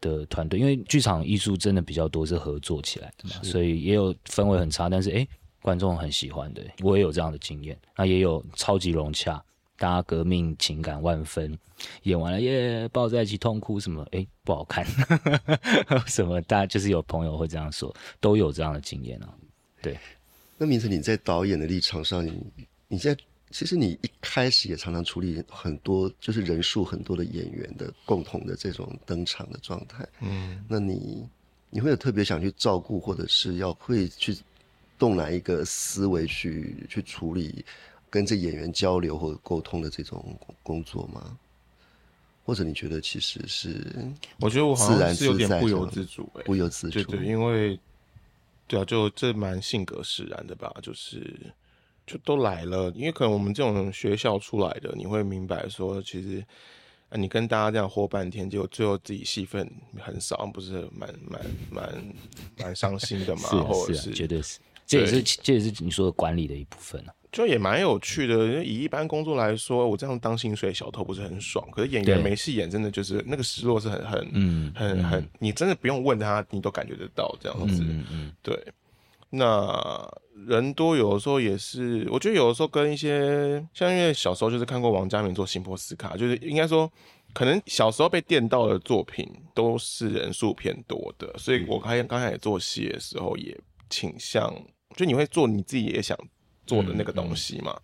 [0.00, 5.28] 的团队，因为剧场艺术真的比较多是合作起来的嘛，所以也有氛围很差，但是哎，
[5.60, 7.78] 观众很喜欢的，我也有这样的经验。
[7.94, 9.44] 那也有超级融洽，
[9.80, 11.58] 大家革命情感万分，
[12.02, 14.06] 演完了耶，抱在一起痛哭什么？
[14.12, 14.84] 哎，不好看，
[16.06, 16.38] 什么？
[16.42, 19.34] 大家就是有朋友会这样说，都有这样的经验啊，
[19.80, 19.98] 对。
[20.58, 22.46] 那明成，你在导演的立场上，你
[22.88, 23.16] 你在
[23.50, 30.06] 其实你一开始也常常处理很多，就是人数很多的演员的共同的这种登场的状态。
[30.20, 31.26] 嗯，那你
[31.70, 34.36] 你会有特别想去照顾，或者是要会去
[34.98, 37.64] 动哪一个思维去去处理
[38.10, 41.38] 跟这演员交流或者沟通的这种工作吗？
[42.44, 43.94] 或者你觉得其实是？
[44.40, 47.80] 我觉得我好像是有点不由自主，不由自主，对对，因为。
[48.66, 51.52] 对啊，就这蛮性格使然的吧，就是
[52.06, 56.38] 就都来了，因为可能我们这种学校出来的，你会明白说，其实
[57.08, 59.68] 啊，你跟大家这样活半天，结果最后自己戏份
[59.98, 62.14] 很少，不是蛮蛮蛮
[62.58, 63.48] 蛮伤心的嘛？
[63.64, 67.14] 或者是绝对是，这也是这也是你说的管理的一部分啊。
[67.32, 71.64] 就也蛮有趣的，以一般工作来说，我这样当薪水小偷不是很爽。
[71.70, 77.82] 可是演员没戏演，真的就是那个失落是很很嗯很很，你真的不用问他，你都感觉得到这样子。
[77.84, 78.58] 嗯嗯，对。
[79.32, 80.10] 那
[80.48, 86.90] 人多有的时候也是，我觉得有的时候跟一些像因为小时候就是看过王家明做《新波斯卡》，就是应该说
[87.32, 93.56] 可能小时候被电到的作品都是人数偏多的，所以我开刚开始做戏的时候也
[93.88, 94.52] 倾向，
[94.96, 96.18] 就你会做你自己也想。
[96.70, 97.76] 做的那个东西嘛，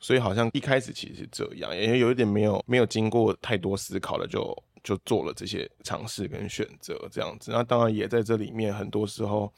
[0.00, 7.52] 所以好像一开始其实是这样，也有一点没有没有经过太多思考的，就就做了这些尝试跟选择这样子。
[7.52, 9.52] 那当然也在这里面，很多时候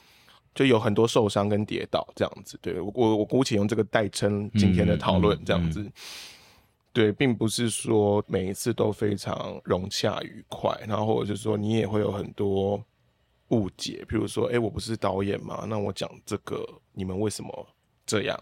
[0.52, 2.58] 就有很多受伤跟跌倒这样子。
[2.60, 5.88] 对我我我姑且用这个代称今天的讨论这样子。
[6.92, 12.80] 对，并不是说每一次都非常融洽愉快，然后或者是说你也会有很多
[13.48, 17.66] 误解，譬如说，哎，我不是导演嘛，那我讲这个，你们为什么
[18.06, 18.40] 这样？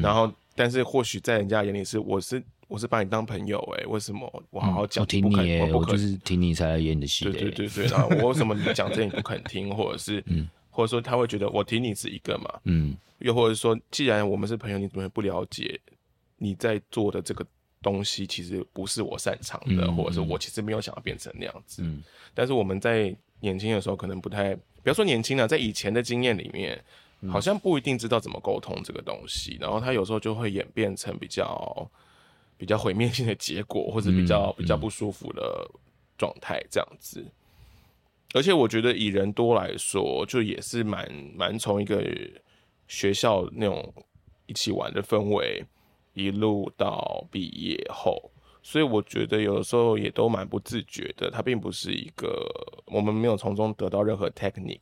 [0.00, 5.02] 然后，但是或许在人家眼里是，我是我是把你当朋友哎，为什么我好好讲？
[5.02, 7.24] 我听你哎，我就是听你才来演你的戏。
[7.26, 15.78] 对对对对，然后 我为什么你讲这你不肯听，或者是，嗯，或者说他会觉得我听你是一个嘛，嗯，又或者说，既然我们是朋友，你怎么不了解
[16.38, 17.44] 你在做的这个
[17.82, 21.82] 东西其实不是我擅长的，或者是我其实没有想要变成那样子。
[21.84, 22.02] 嗯，
[22.32, 26.82] 但是我们在年轻的时候可能不太，不要说年轻了，在以前的经验里面。
[27.30, 31.90] 好像不一定知道怎么沟通这个东西，然后他有时候就会演变成比较
[32.56, 35.70] 比较毁灭性的结果，或者比较比较不舒服的
[36.18, 37.24] 状态这样子。
[38.34, 41.06] 而且我觉得以人多来说，就也是蛮
[41.36, 42.02] 蛮从一个
[42.88, 43.94] 学校那种
[44.46, 45.64] 一起玩的氛围，
[46.14, 48.30] 一路到毕业后。
[48.64, 52.48] 所以我觉得有的时候也都蛮不自觉的，它并不是一个
[52.86, 54.78] 我们没有从中得到任何 technique，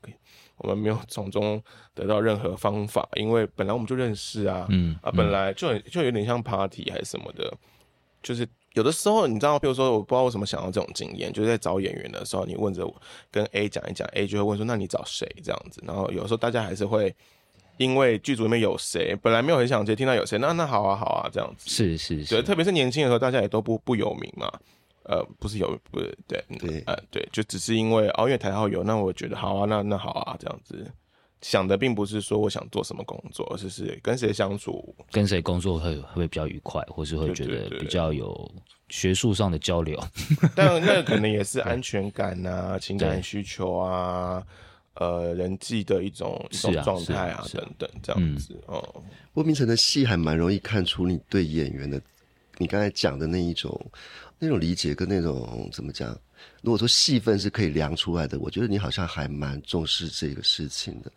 [0.60, 1.62] 我们没有从中
[1.94, 7.52] 得到任何方法，因为本来我们就认识啊，嗯啊，本来就很就有点像 party 还是什么的，
[8.22, 17.14] 就是有的时候你知道，比如说我不知道为什么想要这种经验，就是在找演员的时候，你问着我跟 A 讲一讲，A 就会问说那你找谁这样子，然后有时候大家还是会。
[17.76, 24.52] 因为剧组里面有谁，本来没有很想接，听到有谁，那那好啊好啊这样子，是是是，对，特别是年轻的时候，大家也都不不有名嘛，
[25.10, 30.88] 呃，不是有，不是对对，呃对，就只是因为哦，因为台号有，那我觉得好啊，那那好啊这样子，
[31.42, 38.48] 想的并不是说我想做什么工作，而是是跟谁相处，跟谁工作会会比较愉快，或是会觉得比较有
[38.88, 39.98] 学术上的交流，
[40.54, 44.42] 但那可能也是 安全感啊，情感需求啊。
[44.94, 49.02] 呃，人际的一种一种状态啊，等等，这样子哦。
[49.32, 51.98] 郭明成的戏还蛮容易看出你对演员的，
[52.58, 53.80] 你刚才讲的那一种
[54.42, 56.18] 那种理解跟那种怎么讲，
[56.62, 61.12] 如果说戏份是可以量出来的，我觉得你好像还蛮重视这个事情的。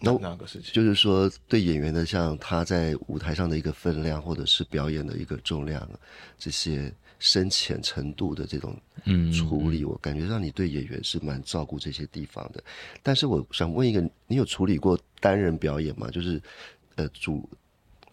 [0.00, 0.72] 那哪个事情？
[0.72, 5.88] 就是说，对演员的像他在舞台上的一个分量，或者是表演的一个重量，
[6.38, 12.62] 这些深浅程度的这种嗯处理，我感觉让你对演员是蛮照顾这些地方的。
[13.02, 16.08] 但是我想问一个，你有处理过单人表演吗？
[16.12, 16.40] 就是
[16.94, 17.48] 呃主。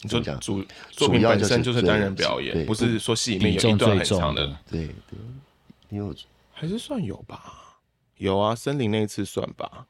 [0.01, 5.19] 你说讲主作品本身就是单人表演，不是说戏里面有一段最重很长的的，对对，
[5.89, 6.15] 你有
[6.53, 7.77] 还是算有吧？
[8.17, 9.85] 有啊，森林那一次算吧，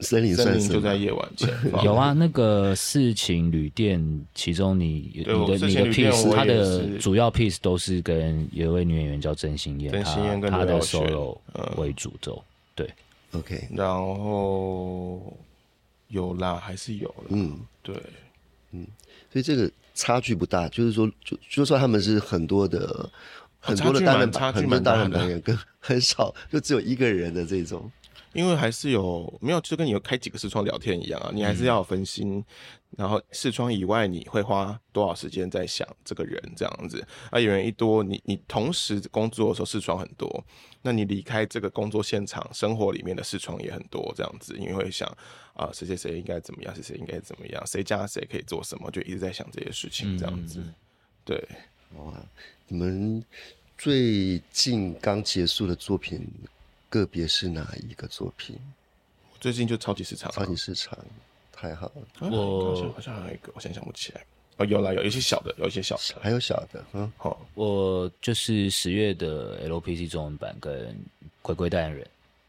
[0.00, 1.82] 森林森林就在夜晚前方。
[1.84, 5.34] 有啊，那个事情旅店，其中你你的
[5.66, 12.42] 你的 piece，它的主要 piece 都是跟有一位女演员叫郑欣燕，郑欣燕跟她她的 solo 嗯为主轴。
[12.74, 12.88] 对
[13.32, 15.36] ，OK，然后
[16.08, 17.26] 有啦，还是有啦。
[17.30, 17.94] 嗯，对，
[19.32, 23.10] 所以这个差距不大，就是说，就就算他们是很多的。
[23.60, 27.90] 很多的单人差距很多蛮大的单人表演跟很少就只有一个人的这种，
[28.32, 32.42] 因为还是有没有，就跟你有开几个视窗聊天一样啊，你还是要分心。
[32.96, 37.04] 然后视窗以外，你会花多少时间在想这个人这样子？
[37.30, 40.44] 啊，演员一多，你你同时工作的时候视窗很多，
[40.82, 45.08] 那你离开这个工作现场，生活里面的视窗也很多，这样子，因为会想
[45.54, 50.62] 啊，谁谁谁应该怎么样，谁谁应该怎么样，谁家谁可以做什么，就一直在想这些事情，这样子。
[51.24, 51.42] 对，
[51.96, 52.14] 哇！
[52.68, 53.22] 你们
[53.76, 56.26] 最近刚结束的作品，
[56.88, 58.56] 个别是哪一个作品？
[59.40, 60.98] 最近就超级市场、啊，超级市场，
[61.52, 64.24] 太好了，啊我好像好像还有一个，我现在想不起来。
[64.58, 66.20] 哦，有啦，有一些小的，有一些小的。
[66.20, 70.94] 还有小的，嗯，好，我就是十月的 LPC 中文版跟
[71.42, 72.06] 回归代言人，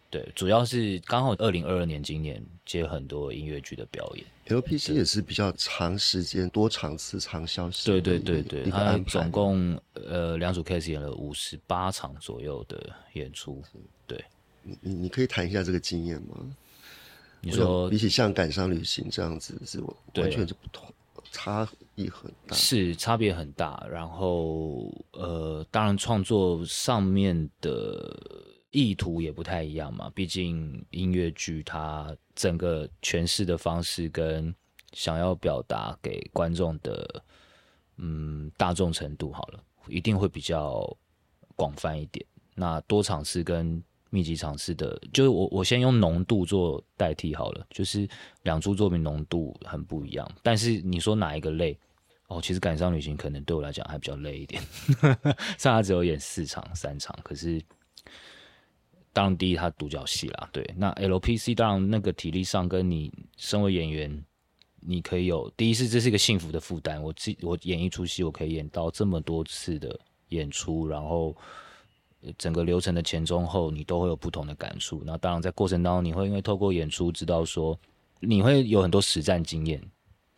[0.10, 4.26] 对，主要是刚好二零二二年今年接很多音乐剧的表演
[4.60, 13.64] ，LPC 也是比较长时间、多场次长消息对对对对，他总共呃两组 case 演了五十八场左右的演出，
[14.08, 14.24] 对，
[14.64, 16.38] 你你你可以谈一下这个经验吗？
[17.42, 20.92] 你说比起像感伤旅行这样子，是我完全是不同，
[21.32, 22.56] 差异很大。
[22.56, 28.16] 是差别很大，然后呃，当然创作上面的
[28.72, 34.54] 意图也不太一样嘛，毕竟音乐剧它整个诠释的方式跟
[34.94, 37.24] 想要表达给观众的
[37.98, 40.86] 嗯大众程度好了，一定会比较
[41.56, 42.26] 广泛一点。
[42.56, 48.08] 那多场次跟密集场次的，就是我我先用浓度做代替好了，就是
[48.44, 50.30] 两出作品浓度很不一样。
[50.42, 51.78] 但是你说哪一个累？
[52.28, 54.62] 哦，其实《感伤旅行》可能对我来讲还比较累一点，
[55.58, 57.60] 虽然他只有演四场、三场，可是
[59.12, 60.64] 当然第一他独角戏啦，对。
[60.78, 64.24] 那 LPC 当然那个体力上跟你身为演员，
[64.80, 71.36] 你可以有第一是这是一个幸福的负担，我自我演一出戏，我可以演到这么多次的演出，然后
[72.38, 75.02] 整个流程的前中后，你都会有不同的感触。
[75.06, 77.80] 那当然在过程当中，你会因为透过演出知道说，
[78.20, 79.82] 你会有很多实战经验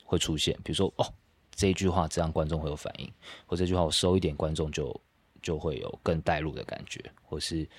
[0.04, 1.06] 会出现，比如说哦。
[1.54, 3.12] 这一句话，这样观众会有反应，
[3.46, 5.00] 或这句话我收一点，观众就
[5.44, 7.70] 就会有更带入的感觉，或是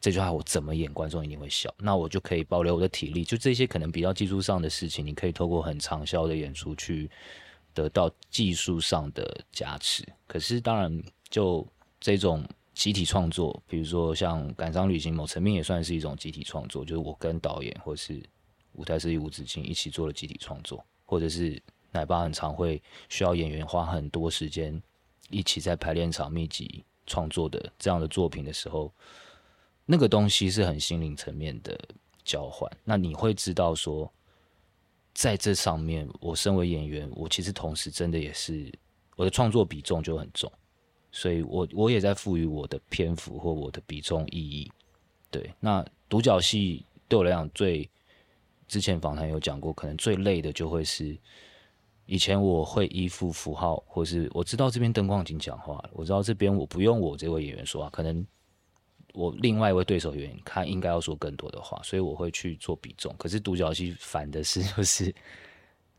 [0.00, 3.22] 这句话我怎么演，观众一定会笑，那我就可以保留我的体力。
[3.22, 7.08] 就这些可能比较技术上的事情，你可以透过很长效的演出去
[7.74, 10.02] 得到技术上的加持。
[10.26, 11.64] 可是当然，就
[12.00, 12.42] 这种
[12.74, 18.22] 集体创作，比如说像《感伤旅行》，某层面也算是一种集体创作，就是我跟导演或是
[18.72, 21.62] 舞台设计吴子敬一起做了集体创作，或者是。
[21.94, 24.82] 奶爸很常会需要演员花很多时间
[25.28, 28.90] 一起在排练场密集创作的这样的作品的时候，
[29.84, 31.78] 那个东西是很心灵层面的
[32.24, 32.66] 交换。
[32.82, 34.10] 那你会知道说，
[35.12, 38.72] 在这上面，我身为演员，我其实同时真的也是
[39.14, 40.50] 我的创作比重就很重，
[41.12, 44.68] 所以我我也在赋予我的篇幅或我的比重意义。
[45.30, 47.88] 对，那独角戏对我来讲最
[48.66, 51.16] 之前访谈有讲过，可能最累的就会是。
[52.04, 58.26] 以前我会依附符号，或是我知道这边灯光已经讲话了，我知道这边我不用我这位演员说话，可能
[59.14, 63.14] 我另外一位对手演员他应该要说更多的话，所以我会去做比重。
[63.16, 65.06] 可是独角戏反的是， 就是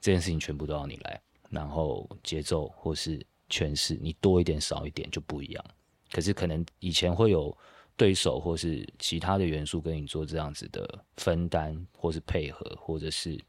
[0.02, 5.66] 这件事情全部都要你来，然后节奏或是诠释，你多一点少一点就不一样。
[6.12, 7.56] 可是可能以前会有
[7.96, 13.40] 对手或是其他的元素跟你做这样子的分担，或是配合，或者是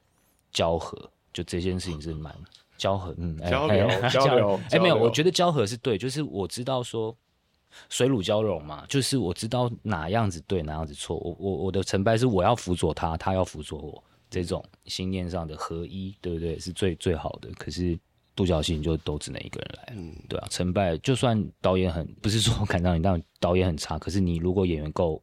[0.51, 1.11] 交合。
[1.33, 2.33] 就这件事情是蛮
[2.79, 7.17] 交合，嗯，交流哎交流哎，没有，我觉得交合是对，就是我知道说
[7.89, 11.17] 水乳交融嘛，就是我知道哪样子对，哪样子错。
[11.17, 16.57] 我我我的成败是我要辅佐他，他要辅佐我，这种信念上的合一，对不对？
[16.59, 17.51] 是最最好的。
[17.59, 17.99] 可是
[18.37, 25.23] 独角戏你就都只能一个人来，嗯，对啊，成败就算导演很不是说我看到你，但导演很差，可是你如果演员够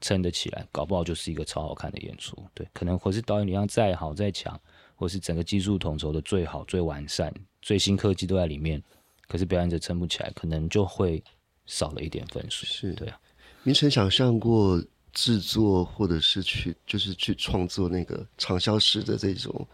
[0.00, 4.58] 撑得起来，搞不好就是一个超好看的演出，对，可能或是导演力量再好再强，
[4.96, 8.82] 或是整个技术统筹的最好最完善，最新科技都在里面，
[9.28, 11.22] 可是表演者撑不起来，可能就会
[11.66, 13.20] 少了一点分数，是对啊。
[13.62, 14.82] 您曾想象过
[15.12, 19.68] 制作，或者是去就是去创作那个畅销式的这种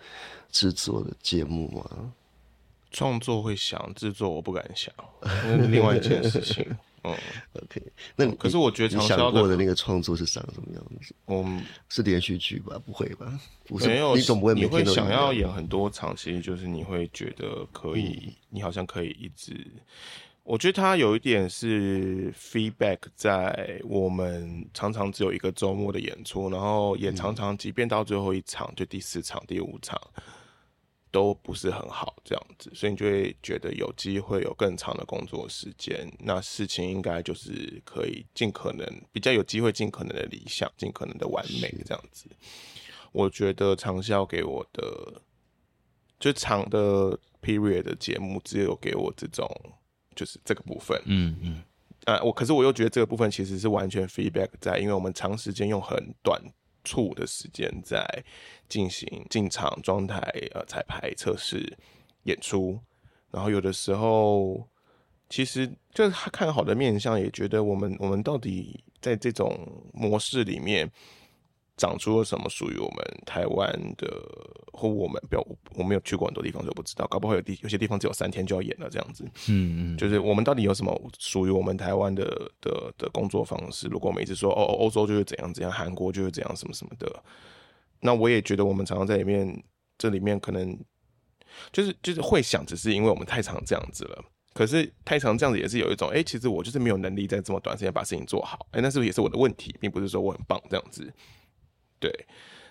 [0.51, 2.13] 制作的节目吗？
[2.97, 4.91] 创作会想，制作我不敢想，
[5.21, 6.65] 那是另外一件事情。
[7.05, 7.15] 嗯
[7.53, 7.83] ，OK，
[8.17, 11.15] 那可是我觉得你想过的那个创作是长什么样子？
[11.27, 12.81] 嗯，是连续剧吧？
[12.87, 13.39] 不会吧？
[13.69, 19.55] 没有，你总不会你每天想要演很多场，其实就是你会觉得可以，你好像可以一直。
[20.43, 30.01] 我觉得它有一点是 feedback，在我们常常只有一个周末的演出，然后也常常即便到最后一场，就第四场、第五场
[31.11, 42.29] 都不是很好这样子，所以你就会觉得有机会有更长的工作时间，那事情应该就是可以尽可能比较有机会，尽可能的理想，尽可能的完美这样子。
[43.13, 45.23] 我觉得长效给我的
[46.21, 49.49] 就长的 period 的节目，只有给我这种
[50.15, 51.63] 就是这个部分，嗯嗯，
[52.05, 56.43] 啊，我可是我又觉得这个部分其实是完全 feedback 在，因为我们长时间用很短
[56.87, 58.07] 处的时间在
[58.67, 60.17] 进行进场、状态、
[60.55, 61.77] 呃彩排、测试、
[62.23, 62.81] 演出，
[63.31, 64.67] 然后有的时候
[65.29, 69.59] 其实就是他看好的面相，也觉得我们我们到底在这种
[69.93, 70.91] 模式里面。
[71.77, 74.09] 长出了什么属于我们台湾的，
[74.73, 79.25] 或我们不要，我我没有去过很多地方，所以不知道，搞不好有地有些地方只有三天就要演了这样子。
[79.49, 82.25] 嗯嗯，就是我们到底有什么属于我们台湾的
[82.61, 83.89] 的的工作方式？
[83.89, 87.23] 如果我们一直说哦，欧洲就是怎样怎样，韩国就是怎样什么什么的，
[88.01, 89.63] 那我也觉得我们常常在里面，
[89.99, 90.79] 这里面可能
[91.73, 94.25] 就是就是会想，只是因为我们太常这样子了。
[94.55, 101.13] 可是太常这样子也是有一种，哎、其实我就是没有能力在这么短时间把事情做好，哎、那是不是也是我的问题，并不是说我很棒这样子。
[101.99, 102.27] 对，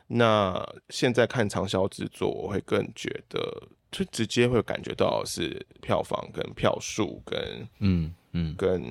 [0.08, 8.84] 那现在看长销制作，我会更觉得，就直接会感觉到是票房跟票数跟嗯嗯跟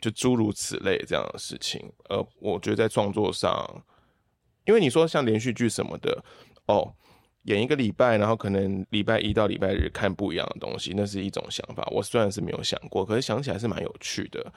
[0.00, 1.92] 就诸如此类这样的事情。
[2.08, 3.84] 呃，我觉得在创作上，
[4.64, 6.22] 因为你说像连续剧什么的，
[6.66, 6.94] 哦，
[7.44, 11.82] 演一个礼拜，然后可能礼拜一到礼拜日看不一样的东西，那是一种想法。
[11.90, 14.52] 我虽然是没有想过，可是想起来是蛮有趣的。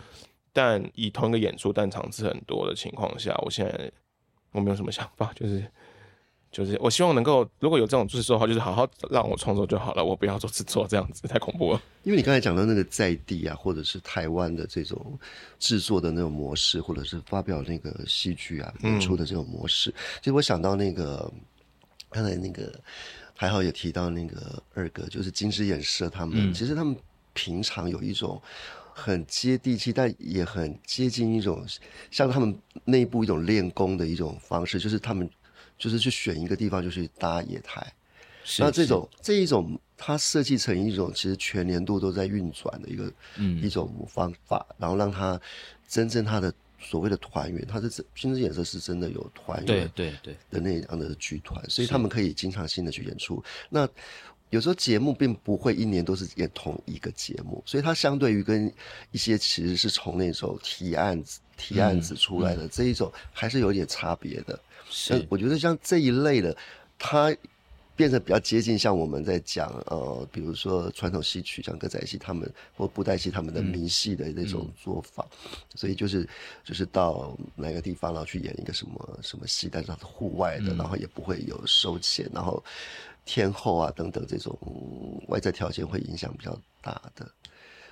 [0.53, 3.89] 但以同一个演出，但场次很多的情况下，我现在
[4.51, 5.65] 我没有什么想法，就是
[6.51, 11.81] 就是我希望能够，如果有这种制作的话，就是好好让我创作就好了，我不要做制作，这样子太恐怖了。
[12.03, 15.17] 因为你刚才讲到那个在地啊，或者是台湾的这种
[15.57, 21.31] 制作的那种模式，或者是发表那个戏剧啊演出的这种模式，其实我想到那个
[22.09, 22.77] 刚才那个
[23.33, 26.93] 还好也提到那个二哥，就是金枝演社他们，其实他们
[27.33, 28.41] 平常有一种。
[28.93, 31.65] 很接地气，但也很接近一种
[32.09, 35.29] 像他们内部一种练功的一种方式，就是他们
[35.77, 37.91] 就是去选一个地方就去搭野台，
[38.43, 43.61] 是那这种这一种，它设计成一种其实全年度都在运转的一个、嗯。
[43.61, 45.39] 一种方法，然后让它
[45.87, 53.43] 真正它的所谓的团员，它是真新之颜色是真的有团对员对对，的那样的剧团，所以他们可以经常性的去演出。
[53.69, 53.87] 那
[54.51, 58.71] 有时候节目并不会一年都是演同一个节目，所以它相对于跟
[59.11, 64.59] 一些其实是从那种提案子提案子出来的这一种，还是有点差别的。
[64.89, 65.13] 是。
[65.13, 66.55] 但我觉得像这一类的，
[66.99, 67.35] 它
[67.95, 75.25] 变得比较接近像我们在讲呃，比如说传统戏曲，像歌仔戏他们或布袋戏他们的迷戏的那种做法，
[75.75, 76.27] 所以就是
[76.63, 82.63] 就是到哪个地方然后去演一个什么什么戏，但是它是户外的，然后也不会有收钱，然后
[83.25, 84.57] 天后啊等等这种
[85.27, 87.29] 外在条件会影响比较大的。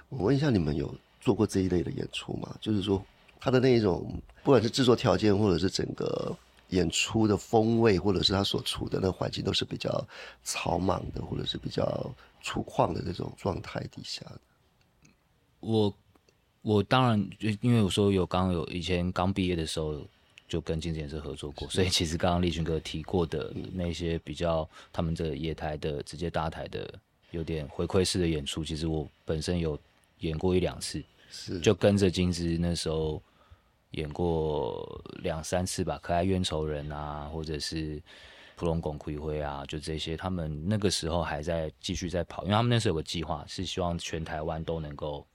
[0.09, 2.55] 我问一下，你们有做过这一类的演出吗？
[2.59, 3.03] 就是说，
[3.39, 6.35] 他的那一种，不管是制作条件，或者是整个
[6.69, 10.03] 演出的风味，或者是他所处的那环境，都是比较
[10.43, 11.85] 草莽的，或者是比较
[12.41, 14.39] 粗犷的这种状态底下的。
[15.59, 15.93] 我
[16.61, 17.29] 我当然
[17.61, 20.07] 因为我说有刚有以前刚毕业的时候
[20.49, 26.91] 就跟金子演是合作过，所以其实刚刚立群哥提过的那些比较他们这个野台的直接搭台的
[27.31, 29.79] 有点回馈式的演出，其实我本身有
[30.19, 31.59] 演过一两次，是。
[31.59, 33.21] 就跟着金枝那时候
[33.91, 37.97] 演过两三次吧，《可爱冤仇人》啊，或者是
[38.55, 45.25] 《普龙拱葵辉》啊，就这些，他们那个时候还在继续在跑，因为他们那时候有个计划，是希望全台湾都能够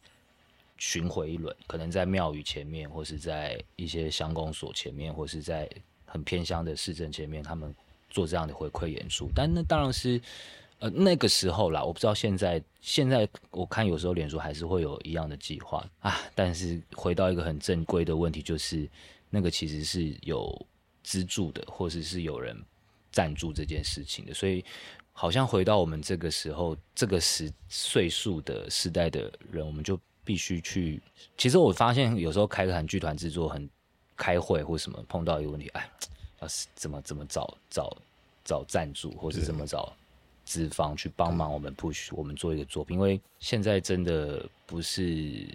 [0.76, 5.68] 巡回一轮，可能在庙宇前面，或是在一些乡公所前面，或是在
[6.04, 7.74] 很偏乡的市政前面，他们
[8.10, 9.30] 做这样的回馈演出。
[9.34, 10.20] 但那当然是，
[10.80, 16.20] 呃，那个时候啦，我不知道现在，现在我看有时候脸书还是会有一样的计划啊。
[16.34, 18.88] 但是回到一个很正规的问题，就是
[19.30, 20.54] 那个其实是有
[21.02, 22.56] 资助的，或者是有人
[23.12, 24.34] 赞助这件事情的。
[24.34, 24.64] 所以
[25.12, 31.00] 好像回到我们这个时候，这个时岁数的时代的人，我们就必须去。
[31.36, 33.68] 其实我发现有时候开个韩剧团制作，很
[34.16, 35.90] 开会或什么碰到一个问题，哎，
[36.40, 37.96] 要是怎么怎么找找
[38.44, 39.92] 找赞助，或是怎么找。
[40.46, 45.48] 资方去帮忙我们 push 我们做一个作品，因为现在真的不是，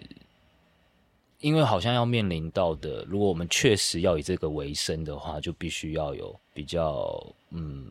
[1.38, 7.86] 因为好像要面临到的，如果我们确实要以这个为生的话，就必须要有比较嗯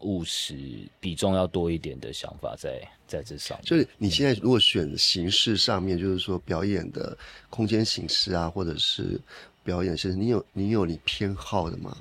[0.00, 3.64] 务实、比重要多一点的想法在在这上面。
[3.64, 7.16] 就是你现在如果选形式上面，就是说表演的
[7.50, 9.20] 空间形式啊，或者是
[9.64, 11.96] 表演是，你有你有你偏好的吗？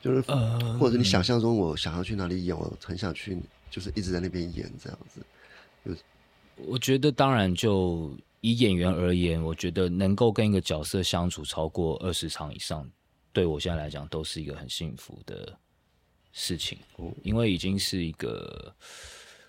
[0.00, 0.20] 就是，
[0.78, 3.38] 或者你想象中，我想要去哪里演，我很想去，
[3.70, 5.20] 就是一直在那边演这样子。
[5.84, 5.92] 就
[6.66, 8.10] 我觉得，当然，就
[8.40, 12.90] 以演员而言，我觉得能够跟一个角色相处超过二十场以上，
[13.32, 15.54] 对我现在来讲都是一个很幸福的
[16.32, 16.78] 事情。
[17.22, 18.74] 因为已经是一个，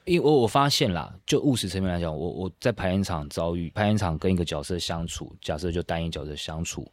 [0.06, 6.92] 因为我我发现啦，就务实层面来讲，我我在排练场遭遇排练场跟一个角色相处，假设就单一角色相处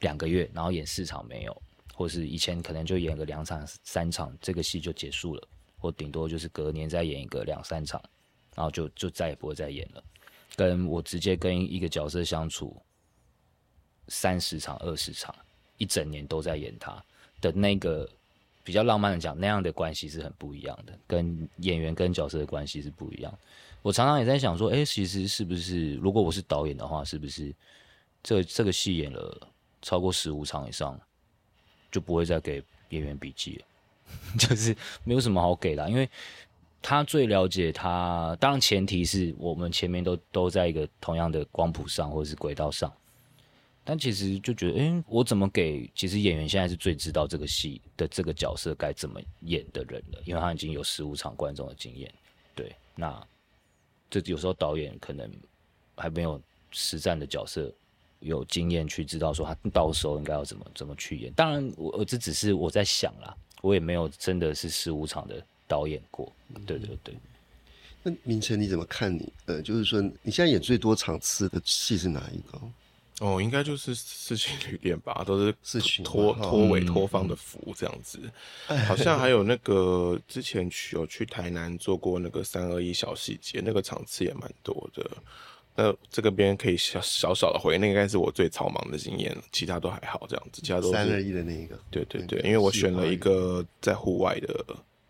[0.00, 1.62] 两个月，然后演四场没有。
[1.94, 8.00] 或是以前可能就演个两场、三场，这个戏就结束了，或顶多就是隔年再演一个两三场，
[8.54, 10.04] 然后就就再也不会再演了。
[10.54, 12.80] 跟我直接跟一个角色相处
[14.06, 15.34] 三十场、二十场，
[15.76, 17.04] 一整年都在演他
[17.40, 18.08] 的那个
[18.68, 23.32] 比较浪漫的讲，那样的关系是很不一样的，跟演员跟角色的关系是不一样。
[23.80, 27.50] 我常常也在想说，哎，其实是不是如果我是导演的话，是不是
[28.22, 29.48] 这这个戏演了
[29.80, 31.00] 超过十五场以上？
[31.90, 33.64] 就不会再给演员笔记了，
[34.38, 36.06] 就是没有什么好给的，因为
[36.82, 38.36] 他最了解他。
[38.38, 42.92] 当然前提是我们前面都都在一个同样的光谱上或者是轨道上，
[43.90, 45.90] 但其实就觉得，哎，我怎么给？
[45.94, 52.12] 其实演员现在是最知道这个戏的这个角色该怎么演的人了，因为他已经有十五场观众的经验。
[52.54, 53.26] 对，那
[54.10, 55.32] 这有时候导演可能
[55.96, 56.38] 还没有
[56.70, 57.72] 实战的角色。
[58.20, 61.32] 有经验去知道说他到时候应该要怎么怎么去演。
[61.34, 63.32] 当然，我我这只是我在想啦，
[63.62, 66.30] 我也没有真的是十五场的导演过。
[66.66, 67.14] 对对对。
[68.02, 69.32] 那明成你怎么看你？
[69.46, 72.60] 呃，就是说你现在演最多场次的戏是哪一个？
[73.20, 78.20] 哦，应该就是四情旅店吧，都是四情托托委托方的福这样子。
[78.86, 85.04] 好像还有那个之前去有去台南做过那个三二一小细节，那个场次也蛮多的。
[85.74, 91.78] 那这个边可以小小少的回，那应该是我最草莽的经验了，其他都还好这样子，其他都是三二一的那一个。
[91.90, 94.64] 对对对，因为我选了一个在户外的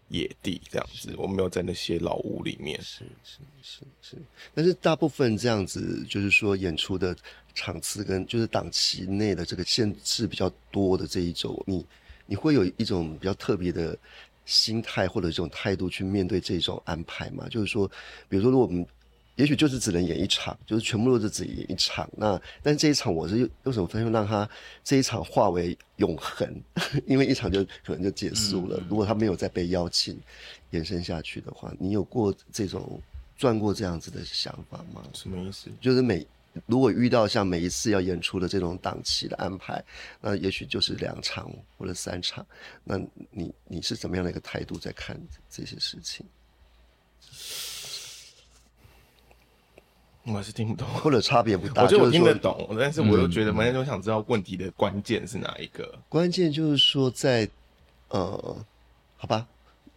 [0.08, 2.80] 野地这样子，我没有在那些老屋里面。
[2.82, 4.16] 是是是是，
[4.54, 7.16] 但是大部分这样子，就是说演出的
[7.54, 11.86] 场次跟就是档期内的这个限制比较多的这一种，你
[12.26, 13.96] 你会有一种比较特别的
[14.44, 17.48] 心态或者这种态度去面对这种安排吗？
[17.48, 17.86] 就是说，
[18.28, 18.86] 比如说如果我们。
[19.38, 22.10] 也许就是只能演一场，就是全部都是只演一场。
[22.16, 24.48] 那但这一场我是用什么方式让他
[24.82, 26.60] 这一场化为永恒？
[27.06, 28.82] 因为一场就可能就结束了。
[28.88, 30.20] 如果他没有再被邀请
[30.70, 33.00] 延伸下去的话，你有过这种
[33.36, 35.04] 转过这样子的想法吗？
[35.14, 35.70] 什么意思？
[35.80, 36.26] 就是每
[36.66, 39.80] 如果遇到像每一次要演出的这种档期的安排，
[40.20, 42.44] 那也许就是两场或者三场。
[42.82, 42.98] 那
[43.30, 45.16] 你你是怎么样的一个态度在看
[45.48, 46.26] 这些事情？
[50.24, 51.82] 我还是听不懂，或者差别不大。
[51.82, 55.98] 我觉得我听得懂，但是我又觉得，反正就想知道问题的关键是哪一个。
[56.08, 57.48] 关键就是说，在
[58.08, 58.56] 呃，
[59.16, 59.46] 好吧，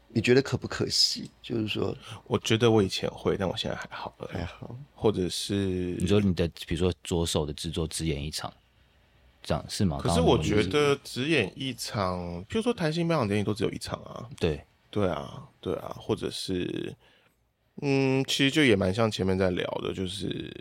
[0.07, 1.29] 你觉得可不可惜？
[1.41, 1.93] 就是说，
[2.27, 4.73] 我觉得我以前会，但我现在还好了，还好。
[4.95, 8.53] 或者是你说你的，比如说左手的制作只演一场，
[9.43, 9.99] 这样是吗？
[10.01, 14.29] 可是我觉得只演一场，譬如说台新颁奖典礼都只有一场啊。
[14.39, 16.95] 对，对啊，对啊，或者是。
[17.81, 20.53] 嗯，其实就也蛮像前面在聊的，就是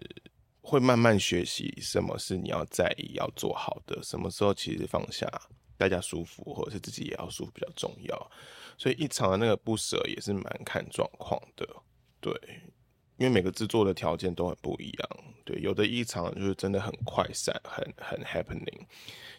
[0.62, 5.28] 会慢慢学习什么是你要在意、要做好的，什么时候其实放下，
[5.76, 8.30] 大家舒服或者是自己也要舒服比较重要。
[8.78, 11.66] 所以一场的那个不舍也是蛮看状况的，
[12.20, 12.32] 对，
[13.18, 15.08] 因为每个制作的条件都很不一样。
[15.44, 18.80] 对，有的一场就是真的很快散，很很 happening；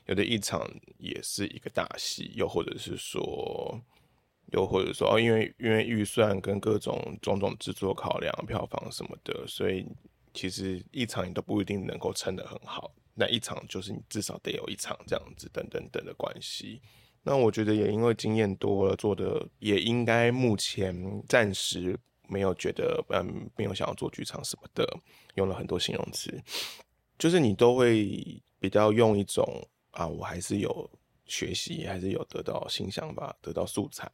[0.06, 0.70] 有的一场
[1.00, 3.82] 也是一个大戏，又或者是说。
[4.52, 9.86] 又或者说哦，因为因为预算跟各种种种制作考量、票房什么的，所以
[10.34, 12.92] 其实一场你都不一定能够撑得很好。
[13.14, 16.82] 那一场就是你至少得有一场这样子等等等的关系。
[17.24, 21.98] 那我觉得也因为经验多了，做的也应该目前暂时
[22.28, 24.88] 没有觉得嗯没有想要做剧场什么的，
[25.36, 26.42] 用了很多形容词，
[27.20, 29.46] 就是你都会比较用一种
[29.92, 30.90] 啊，我还是有
[31.32, 34.12] 学习，还是有得到新想法，得到素材，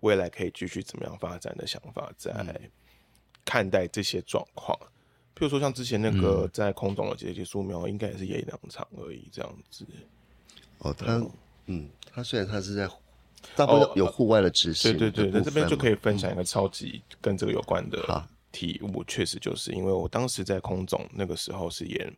[0.00, 2.30] 未来可以继续怎么样发展的想法，在
[3.44, 4.78] 看待这些状况。
[5.34, 9.86] 譬如说像之前那个在空中的结节素描，应该也是演两场而已，这样子。
[10.80, 11.26] 哦，他
[11.66, 12.86] 嗯，他虽然他是在
[13.56, 22.16] 大部分有户外的执行，对对对，那那这边就可以分享一个超级跟这个有关的题目，确实就是因为我当时在空总那个时候是演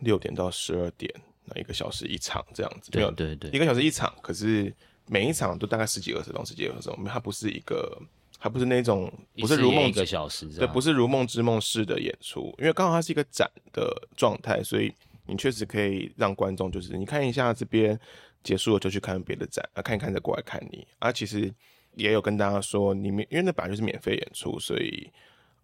[0.00, 1.12] 六点到十二点，
[1.44, 4.74] 那一个小时一场这样子，没有对对，一个小时一场，可是
[5.06, 8.00] 每一场都大概十几二十钟，十几二十钟，它不是一个。
[8.36, 14.92] 它不是那种，不是如梦一个小时，对，不是如梦之梦式的演出，因为刚好它是一个展的状态，所以
[15.24, 17.98] 你确实可以让观众就是你看一下这边
[18.42, 21.10] 结束了就去看别的展啊，看一看再过来看你啊。
[21.10, 21.50] 其实
[21.94, 25.10] 也有跟大家说，你们因为那本来就是免费演出，所以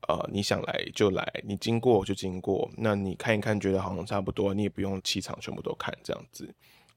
[0.09, 6.53] 呃你想来就来，你经过就经过，那你看一看觉得好像差不多，你也不用七场全部都看，这样子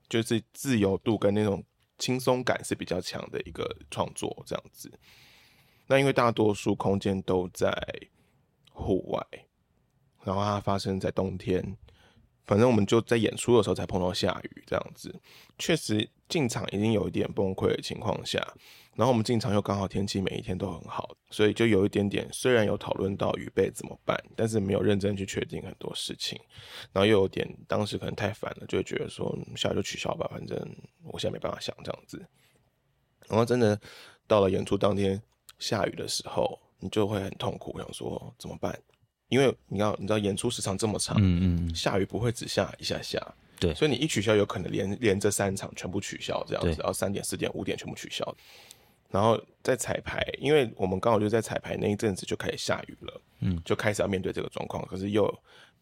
[0.09, 1.63] 就是自由度跟那种
[1.97, 4.91] 轻松感是比较强的一个创作，这样子。
[5.87, 7.71] 那因为大多数空间都在
[8.71, 9.25] 户外，
[10.23, 11.77] 然后它发生在冬天，
[12.45, 15.19] 反正我们就在演出的时候才碰到下雨，这样子
[15.57, 18.39] 确实进场已经有一点崩溃的情况下，
[18.95, 26.39] 然后我们进场又刚好天气每一天都很好，所以就有一点点，虽然有讨论到雨备怎么办，但是没有认真去确定很多事情，
[26.91, 30.57] 然后又有点当时可能太烦了，就会觉得说下雨就取消吧，反正
[31.03, 32.17] 我现在没办法想这样子，
[33.29, 33.79] 然后真的
[34.27, 35.21] 到了演出当天。
[35.59, 38.77] 下雨的时候，你就会很痛苦，想说怎么办？
[39.29, 43.19] 因为你要你知道演出时长这么长，嗯嗯，下雨不会只下一下下，
[43.63, 48.35] 对，所以你一取消，有可能连连这三场全部取消这样子，然后三点、四点、五点全部取消，
[49.09, 55.33] 然后在彩排，因为我们刚好就在彩排那一阵子就开始下雨了，嗯，就开始要面对这个状况，可是又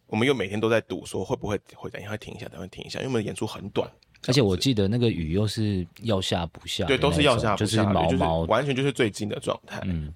[0.06, 3.90] 我们又每天都在赌，说会不会会等一下停一下，等会停一下，因为我们演出很短。
[4.28, 9.82] 而且我记得那个雨又是要下不下，对，都是要下不下，就是毛毛，完全就是最近的状态。
[9.86, 10.14] 嗯，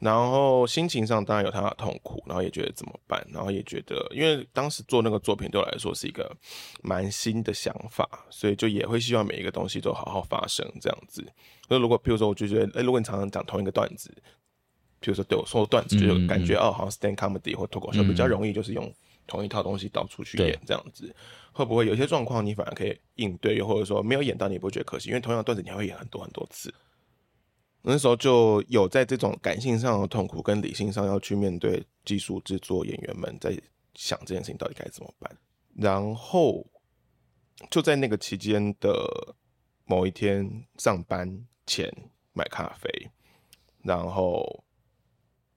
[0.00, 6.34] 然后心情上当然有他的痛苦，然后也觉得怎么办，然后也觉得，因为当时做那个作品对我来说是一个
[6.82, 11.24] 蛮新的想法，所以就也会希望每一个东西都好好发生这样子。
[11.68, 14.10] 那如果譬如说，我就觉得，哎，如果你常常讲同一个段子，
[15.02, 18.92] 譬如说对我说段子，就感觉哦，好像 stand comedy 或脱口秀比较容易，就是用
[19.26, 21.14] 同一套东西到处去演这样子。
[21.52, 25.10] 会不会有些状况你反而可以应对，又或者说没有演到你不会觉得可惜？
[25.10, 26.72] 因为同样的段子你还会演很多很多次。
[27.82, 33.58] 那时候就有在这种感性上的痛苦跟理性上要去面对技术制作演员们在
[33.94, 35.34] 想这件事情到底该怎么办。
[35.74, 36.66] 然后
[37.70, 39.34] 就在那个期间的
[39.84, 41.90] 某一天上班前
[42.32, 43.10] 买咖啡，
[43.82, 44.64] 然后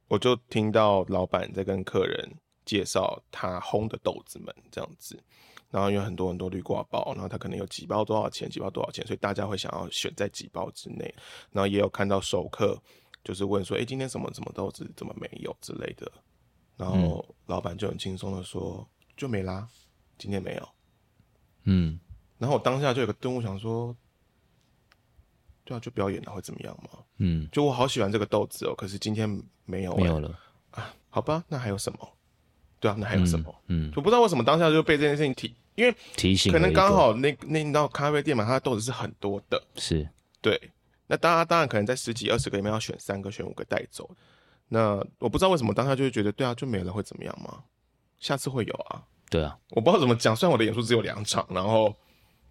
[0.08, 5.22] 我就听到老板在跟客人介绍他烘的豆子们这样子。
[5.70, 11.12] 然后有很多很多绿挂包，然后他可能有几包多少钱，几包多少钱，所以大家会想要选在几包之内。
[11.50, 12.80] 然后也有看到熟客，
[13.24, 16.12] 就是问说：“哎，今天什么什么豆子怎么没有之类的？”
[16.78, 18.88] 然后老板就很轻松的说
[19.18, 19.68] ：“就没啦，
[20.20, 20.70] 今天没有。”
[21.66, 22.00] 嗯。
[22.38, 23.98] 然后我当下就有个顿悟，想说
[25.66, 27.50] ：“对啊，就表演了会怎么样嘛？”嗯。
[27.52, 29.28] 就我好喜欢这个豆子哦，可是今天
[29.66, 30.38] 没有，没有了
[30.70, 30.94] 啊？
[31.10, 32.08] 好吧，那还有什么？
[32.84, 33.56] 对啊，那还有什么？
[33.68, 35.56] 嗯，我不知道为什么当下就被这件事情提。
[35.76, 40.06] 因为提醒，可能刚好那那道咖啡店嘛，它的豆子是很多的，是
[40.42, 40.60] 对。
[41.08, 44.10] 那大家当然可能在十几二十个里面要选三个、选五个带走。
[44.68, 47.64] 那我不知道为什么当下就会觉得，对啊，就没了会怎么样吗？
[48.20, 49.02] 下次会有啊。
[49.30, 50.36] 对啊，我不知道怎么讲。
[50.36, 51.96] 虽然我的演出只有两场，然后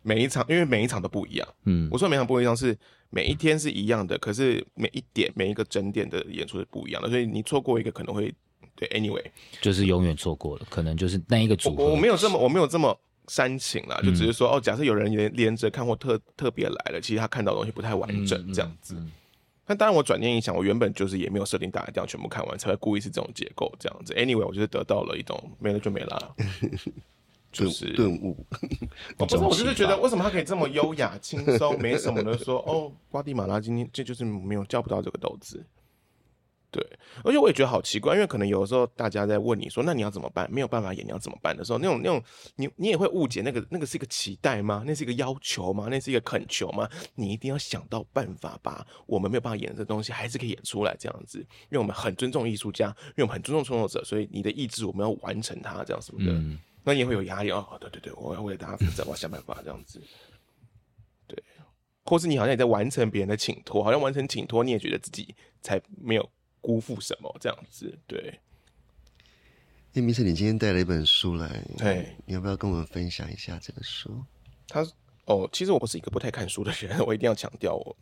[0.01, 1.47] 每一场因为每一场都不一样。
[1.67, 2.77] 嗯，我说每场不一样是
[3.11, 8.35] 每一天是一样的，可是每一点每一个整点的演出是不一样的，所以你错过一个可能会
[8.77, 8.89] 对。
[8.91, 9.25] Anyway，
[9.61, 11.85] 就是永远错过了，可能就是那一个组合。
[11.85, 12.99] 我没有这么，我没有这么。
[13.29, 18.97] 煽情啦，就只是说哦，假设有人连连着看或特特别来了，其实他看到的东西不太完整，这样子。
[19.65, 24.13] 那当然，我转念一想，我原本就是也没有设定大家一定要全部看完，才会故意是这种结构这样子。
[24.15, 26.35] Anyway，我就是得到了一种没了就没了，
[27.53, 28.45] 就是顿悟。
[29.17, 35.65] 我不是，我就是觉得为什么他可以这么优雅、轻松、没什么的说哦，瓜地马拉今天这就是没有叫不到这个豆子。
[36.73, 36.83] 对，
[37.23, 40.51] 而且我也觉得好奇怪，因为可能有的时候大家在问你说，那你要怎么办？
[40.51, 42.23] 没有办法演，你要怎么办的时候，那种那种
[42.57, 44.83] 你你也会误解那个那个是一个期待吗？
[44.87, 45.89] 那是一个要求吗？
[45.91, 46.89] 那是一个恳求吗？
[47.15, 57.77] 你一定要想到办法把我们没有办法演的这东西还是可以演出来这样子，因为我们很尊重艺术家，因为我们很尊重创作者，所以你的意志我们要完成它这样什么的，那也会有压力哦。
[57.79, 60.01] 对对对，我要为了大家负责，我要想办法这样子。
[61.27, 61.43] 对，
[62.05, 66.31] 或是你好像也在完成别人的请托，好像完成请托，你也觉得自己才没有
[66.63, 67.99] 辜负什么这样子。
[68.07, 68.41] 对，
[69.93, 74.25] 哎，明成，你今天带了一本书来，对，你要不要跟我们分享一下这个书？
[74.67, 74.83] 他
[75.27, 77.95] 哦，其实我不是一个不太看书的人， 我一定要强调，我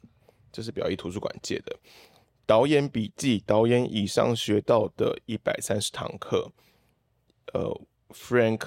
[0.53, 1.77] 这是表意图书馆借的
[2.47, 6.53] 导演笔记，导演以上学到的一百三十堂课。
[7.53, 7.81] 呃
[8.11, 8.61] ，Frank，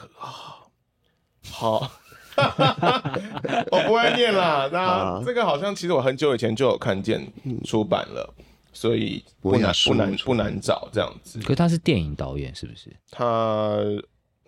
[1.41, 1.89] 好，
[3.71, 4.69] 我不会念啦。
[4.73, 7.31] 那这个好像其实我很久以前就有看见
[7.63, 8.33] 出版了，
[8.73, 11.39] 所以不难不难不难找这样子。
[11.39, 12.93] 可是他是电影导演是不是？
[13.09, 13.77] 他，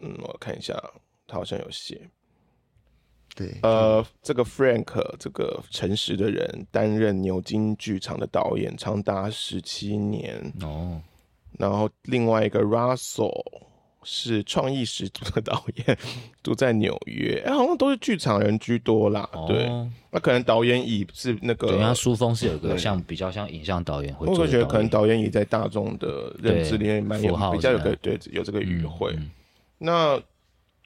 [0.01, 0.73] 嗯，我看一下，
[1.27, 2.09] 他好像有写。
[3.35, 11.01] 对，呃，这个 Frank 这个诚实的人担任牛津剧场的导演长达十七年哦，
[11.59, 13.31] 然后另外一个 Russell。
[14.07, 15.97] 是创意十足的导演，
[16.43, 19.27] 都在纽约，哎，好像都是剧场人居多啦。
[19.47, 19.67] 对，
[20.11, 24.27] 那可能导演椅是那个，对，他书风是有个像比较像影像导演会。
[24.27, 29.17] 我觉得可能导演椅在大众的认知里面蛮有比较有个对有这个语汇。
[29.79, 30.21] 那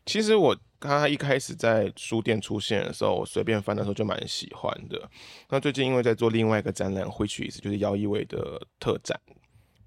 [0.05, 5.09] 其实我他一开始在书店出现的时候，我随便翻的时候就蛮喜欢的。
[5.49, 9.19] 那最近因为在做另外一个展览，回去一次就是姚一伟的特展，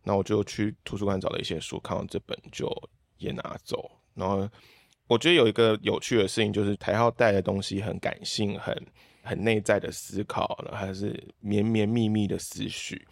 [0.05, 2.71] 那我就去图书馆找了一些书，看完这本就。
[3.23, 4.49] 也拿走，然后
[5.07, 8.87] 我觉得有一个有趣的事情，就是台号带的东西很感性，很
[9.23, 13.07] 很内在的思考，然后还是绵绵密密的思绪。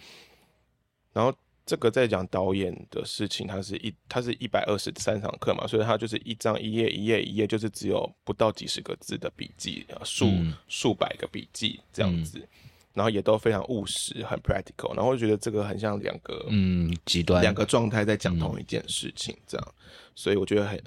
[1.12, 1.32] 然后
[1.64, 10.30] 这个在讲导演的事情，它是一它是一百二十三堂课嘛，所以它就是一张一页一页一页，就是只有不到几十个字的笔记，数
[10.68, 12.48] 数百个笔记这样子。
[12.94, 14.94] 然后也都非常务实，很 practical。
[14.94, 19.74] 然后我觉得这个很像两个嗯极端两个状态在讲同一件事情，这样。
[20.14, 20.82] 所以我觉得很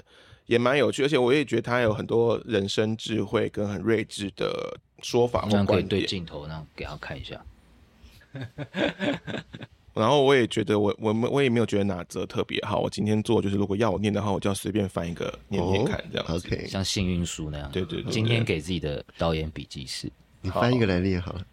[0.46, 5.88] 也蛮有趣，而且我也觉得他有很多人生智慧跟很睿智的说法或观点。
[5.88, 7.44] 对镜头那样给他看一下。
[9.94, 12.80] 然后我也觉得我我我也没有觉得哪则特别好。
[12.80, 17.72] 我今天做就是，如果要我念的话，我就要随便翻一个念念看，这样 OK，像幸运书那样。
[17.72, 18.12] 对对对。
[18.12, 21.46] 今天给自己的导演笔记是，你翻一个来念好了。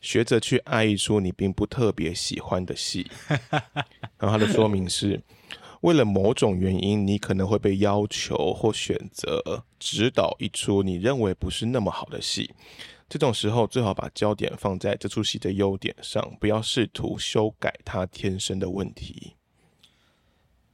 [0.00, 3.10] 学着去爱一出你并不特别喜欢的戏，
[4.18, 5.20] 然后他的说明是：
[5.82, 12.50] 为了某种原因，你可能会被要求或选择指导一出你认为不是那么好的戏。
[13.08, 19.34] 这种时候，最好把焦点放在这出戏的优点上，不要试图修改它天生的问题。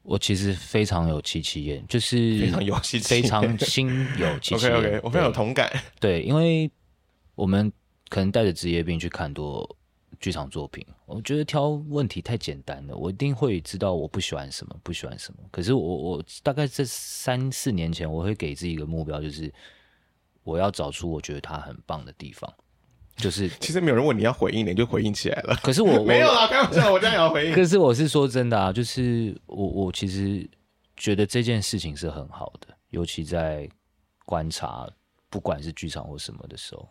[0.03, 4.75] 我其实非常有戚戚焉，就是非常有戚非常心有戚戚焉。
[4.79, 5.73] OK OK，我非常有同感。
[5.99, 6.71] 对，因为
[7.35, 7.73] 我们。
[8.09, 9.77] 可能带着职业病去看多
[10.21, 12.97] 剧场作品，我觉得挑问题太简单了。
[12.97, 15.41] 我一定会知道我不喜欢什么，不喜欢什么。
[15.51, 19.53] 可是我我大概这三四年前，我会给自己一个目标，就是
[20.43, 22.53] 我要找出我觉得他很棒的地方。
[23.17, 25.57] 就是其实没有人问你要回应，你就回应起来了。
[25.63, 27.55] 可是我 没有啦，开玩笑，我这样也要回应。
[27.55, 30.49] 可是我是说真的啊，就是我我其实
[30.97, 33.69] 觉得这件事情是很好的，尤其在
[34.27, 34.87] 观察
[35.31, 36.89] 不管是剧场或什么的时候，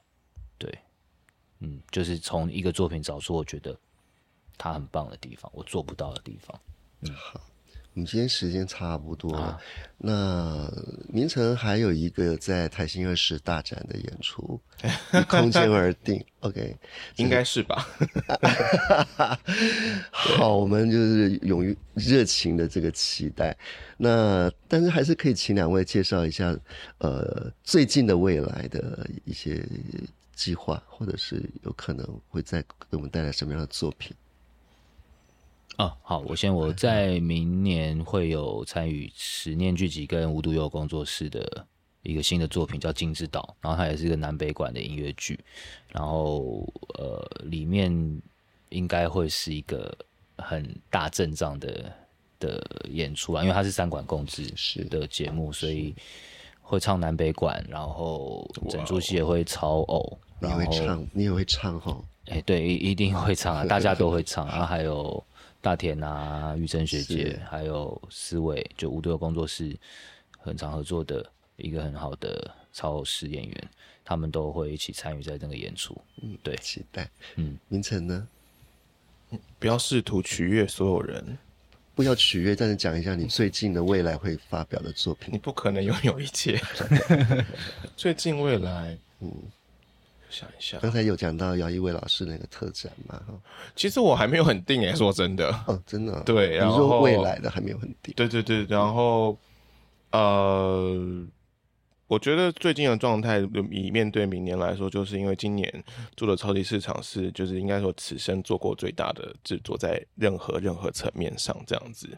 [0.57, 0.75] 对。
[1.65, 3.75] 嗯，就是从一个作品找出我觉得
[4.55, 6.59] 他很棒的地方，我做不到的地方。
[7.01, 7.41] 嗯，好，
[7.93, 9.59] 我们今天时间差不多了。
[9.97, 10.71] 那
[11.09, 14.61] 明成还有一个在台新二十大展的演出，
[15.27, 16.23] 空间而定。
[16.41, 16.77] OK，
[17.17, 17.87] 应该是吧？
[20.11, 23.57] 好，我们就是勇于热情的这个期待。
[23.97, 26.55] 那但是还是可以请两位介绍一下，
[26.99, 29.67] 呃，最近的未来的一些。
[30.35, 34.15] 计划，或者是有可能会再给我们带来什么样的作品？
[35.77, 41.65] 哦，好，我先我在明年会有参与十念剧集跟无独有工作室的
[42.03, 45.37] 一个新的作品，叫《金之岛》，然后它也是一个南北馆的音乐剧，
[45.89, 46.65] 然后
[46.97, 47.91] 呃，里面
[48.69, 49.93] 应该会是一个
[50.37, 51.91] 很大阵仗的
[52.39, 54.49] 的演出啊，因为它是三馆共制
[54.89, 55.93] 的节目，所以
[56.61, 60.17] 会唱南北馆，然后整出戏也会超偶。
[60.39, 61.97] 你会唱，你也会唱哈？
[62.27, 64.65] 哎，对，一一定会唱啊， 大家都会唱啊。
[64.65, 65.23] 还有
[65.61, 69.75] 大田啊，玉珍学姐，还有思伟，就五队工作室
[70.39, 71.25] 很常合作的
[71.55, 73.69] 一个很好的超时演员，
[74.03, 75.99] 他们都会一起参与在这个演出。
[76.21, 77.09] 嗯，对，期待。
[77.35, 78.27] 嗯，明晨呢？
[79.59, 81.37] 不要试图取悦所有人，
[81.95, 85.33] 不要取悦，但是讲一下你最近的未来会发表的作品。
[85.33, 86.59] 你不可能拥有一切。
[87.95, 89.31] 最近未来，嗯。
[90.35, 93.15] 想一下，刚才有讲到姚一伟老师那个特展嘛？
[93.25, 93.33] 哈，
[93.75, 99.37] 其实我还没有很定诶，说真的，哦，真的，对，你说未来的还没有很定，对对对，然后
[100.11, 101.25] 呃，
[102.07, 103.39] 我觉得最近的状态，
[103.71, 105.83] 以面对明年来说，就是因为今年
[106.17, 112.09] 做的超级市场是，就是应该说此生做过最大的制作，在任何任何层面上这样子，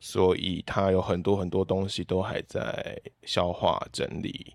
[0.00, 4.52] 所以它有很多很多东西都还在消化整理、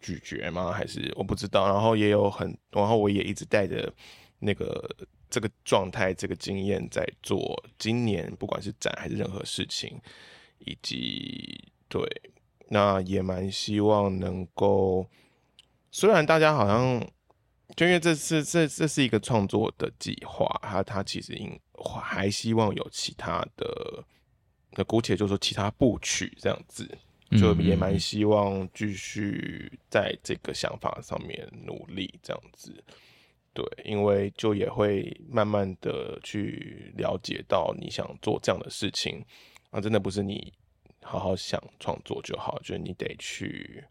[0.00, 0.72] 咀嚼吗？
[0.72, 1.66] 还是我不知道。
[1.66, 3.92] 然后也有很，然后我也一直带着
[4.38, 4.88] 那个
[5.28, 10.00] 这个状态、这个经验在做今年，不管是展还是任何事情，
[10.58, 12.00] 以及对。
[12.72, 15.04] 那也蛮希望能够，
[15.90, 17.04] 虽然大家好像
[17.74, 24.04] 就因为这是这这是一个创作的计划，他他其实应还希望有其他的，
[24.76, 26.88] 那姑且就说其他部曲这样子，
[27.38, 32.72] 就也蛮希望继续在这个想法上面努力这样子，
[33.52, 39.24] 对，因为就也会慢慢的去了解到你想做这样的事情，
[39.70, 40.52] 啊，真的不是你。
[41.02, 43.82] 好好想创作就好，就是你得去，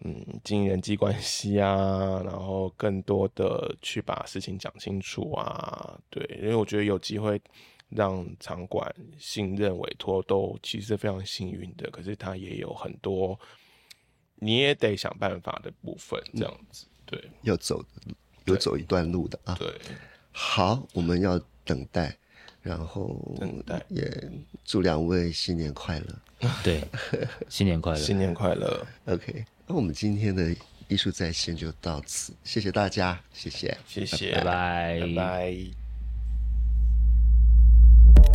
[0.00, 7.40] 嗯，经营人际关系啊，然后更多的去把事情讲清楚啊，对，因为我觉得有机会
[7.88, 11.90] 让场馆信任委托，都其实非常幸运的。
[11.90, 13.38] 可是他也有很多，
[14.36, 17.84] 你也得想办法的部分，这样子，对，要走，
[18.44, 19.56] 有走一段路的啊。
[19.58, 19.72] 对，
[20.32, 22.16] 好，我们要等待。
[22.62, 24.10] 然后等待也
[24.64, 26.06] 祝两位新年快乐。
[26.64, 26.82] 对，
[27.48, 28.84] 新年快乐，新年快乐。
[29.04, 30.52] OK，那我们今天的
[30.88, 35.85] 艺术在线就到此，谢谢大家，谢谢，谢谢，拜拜，拜拜。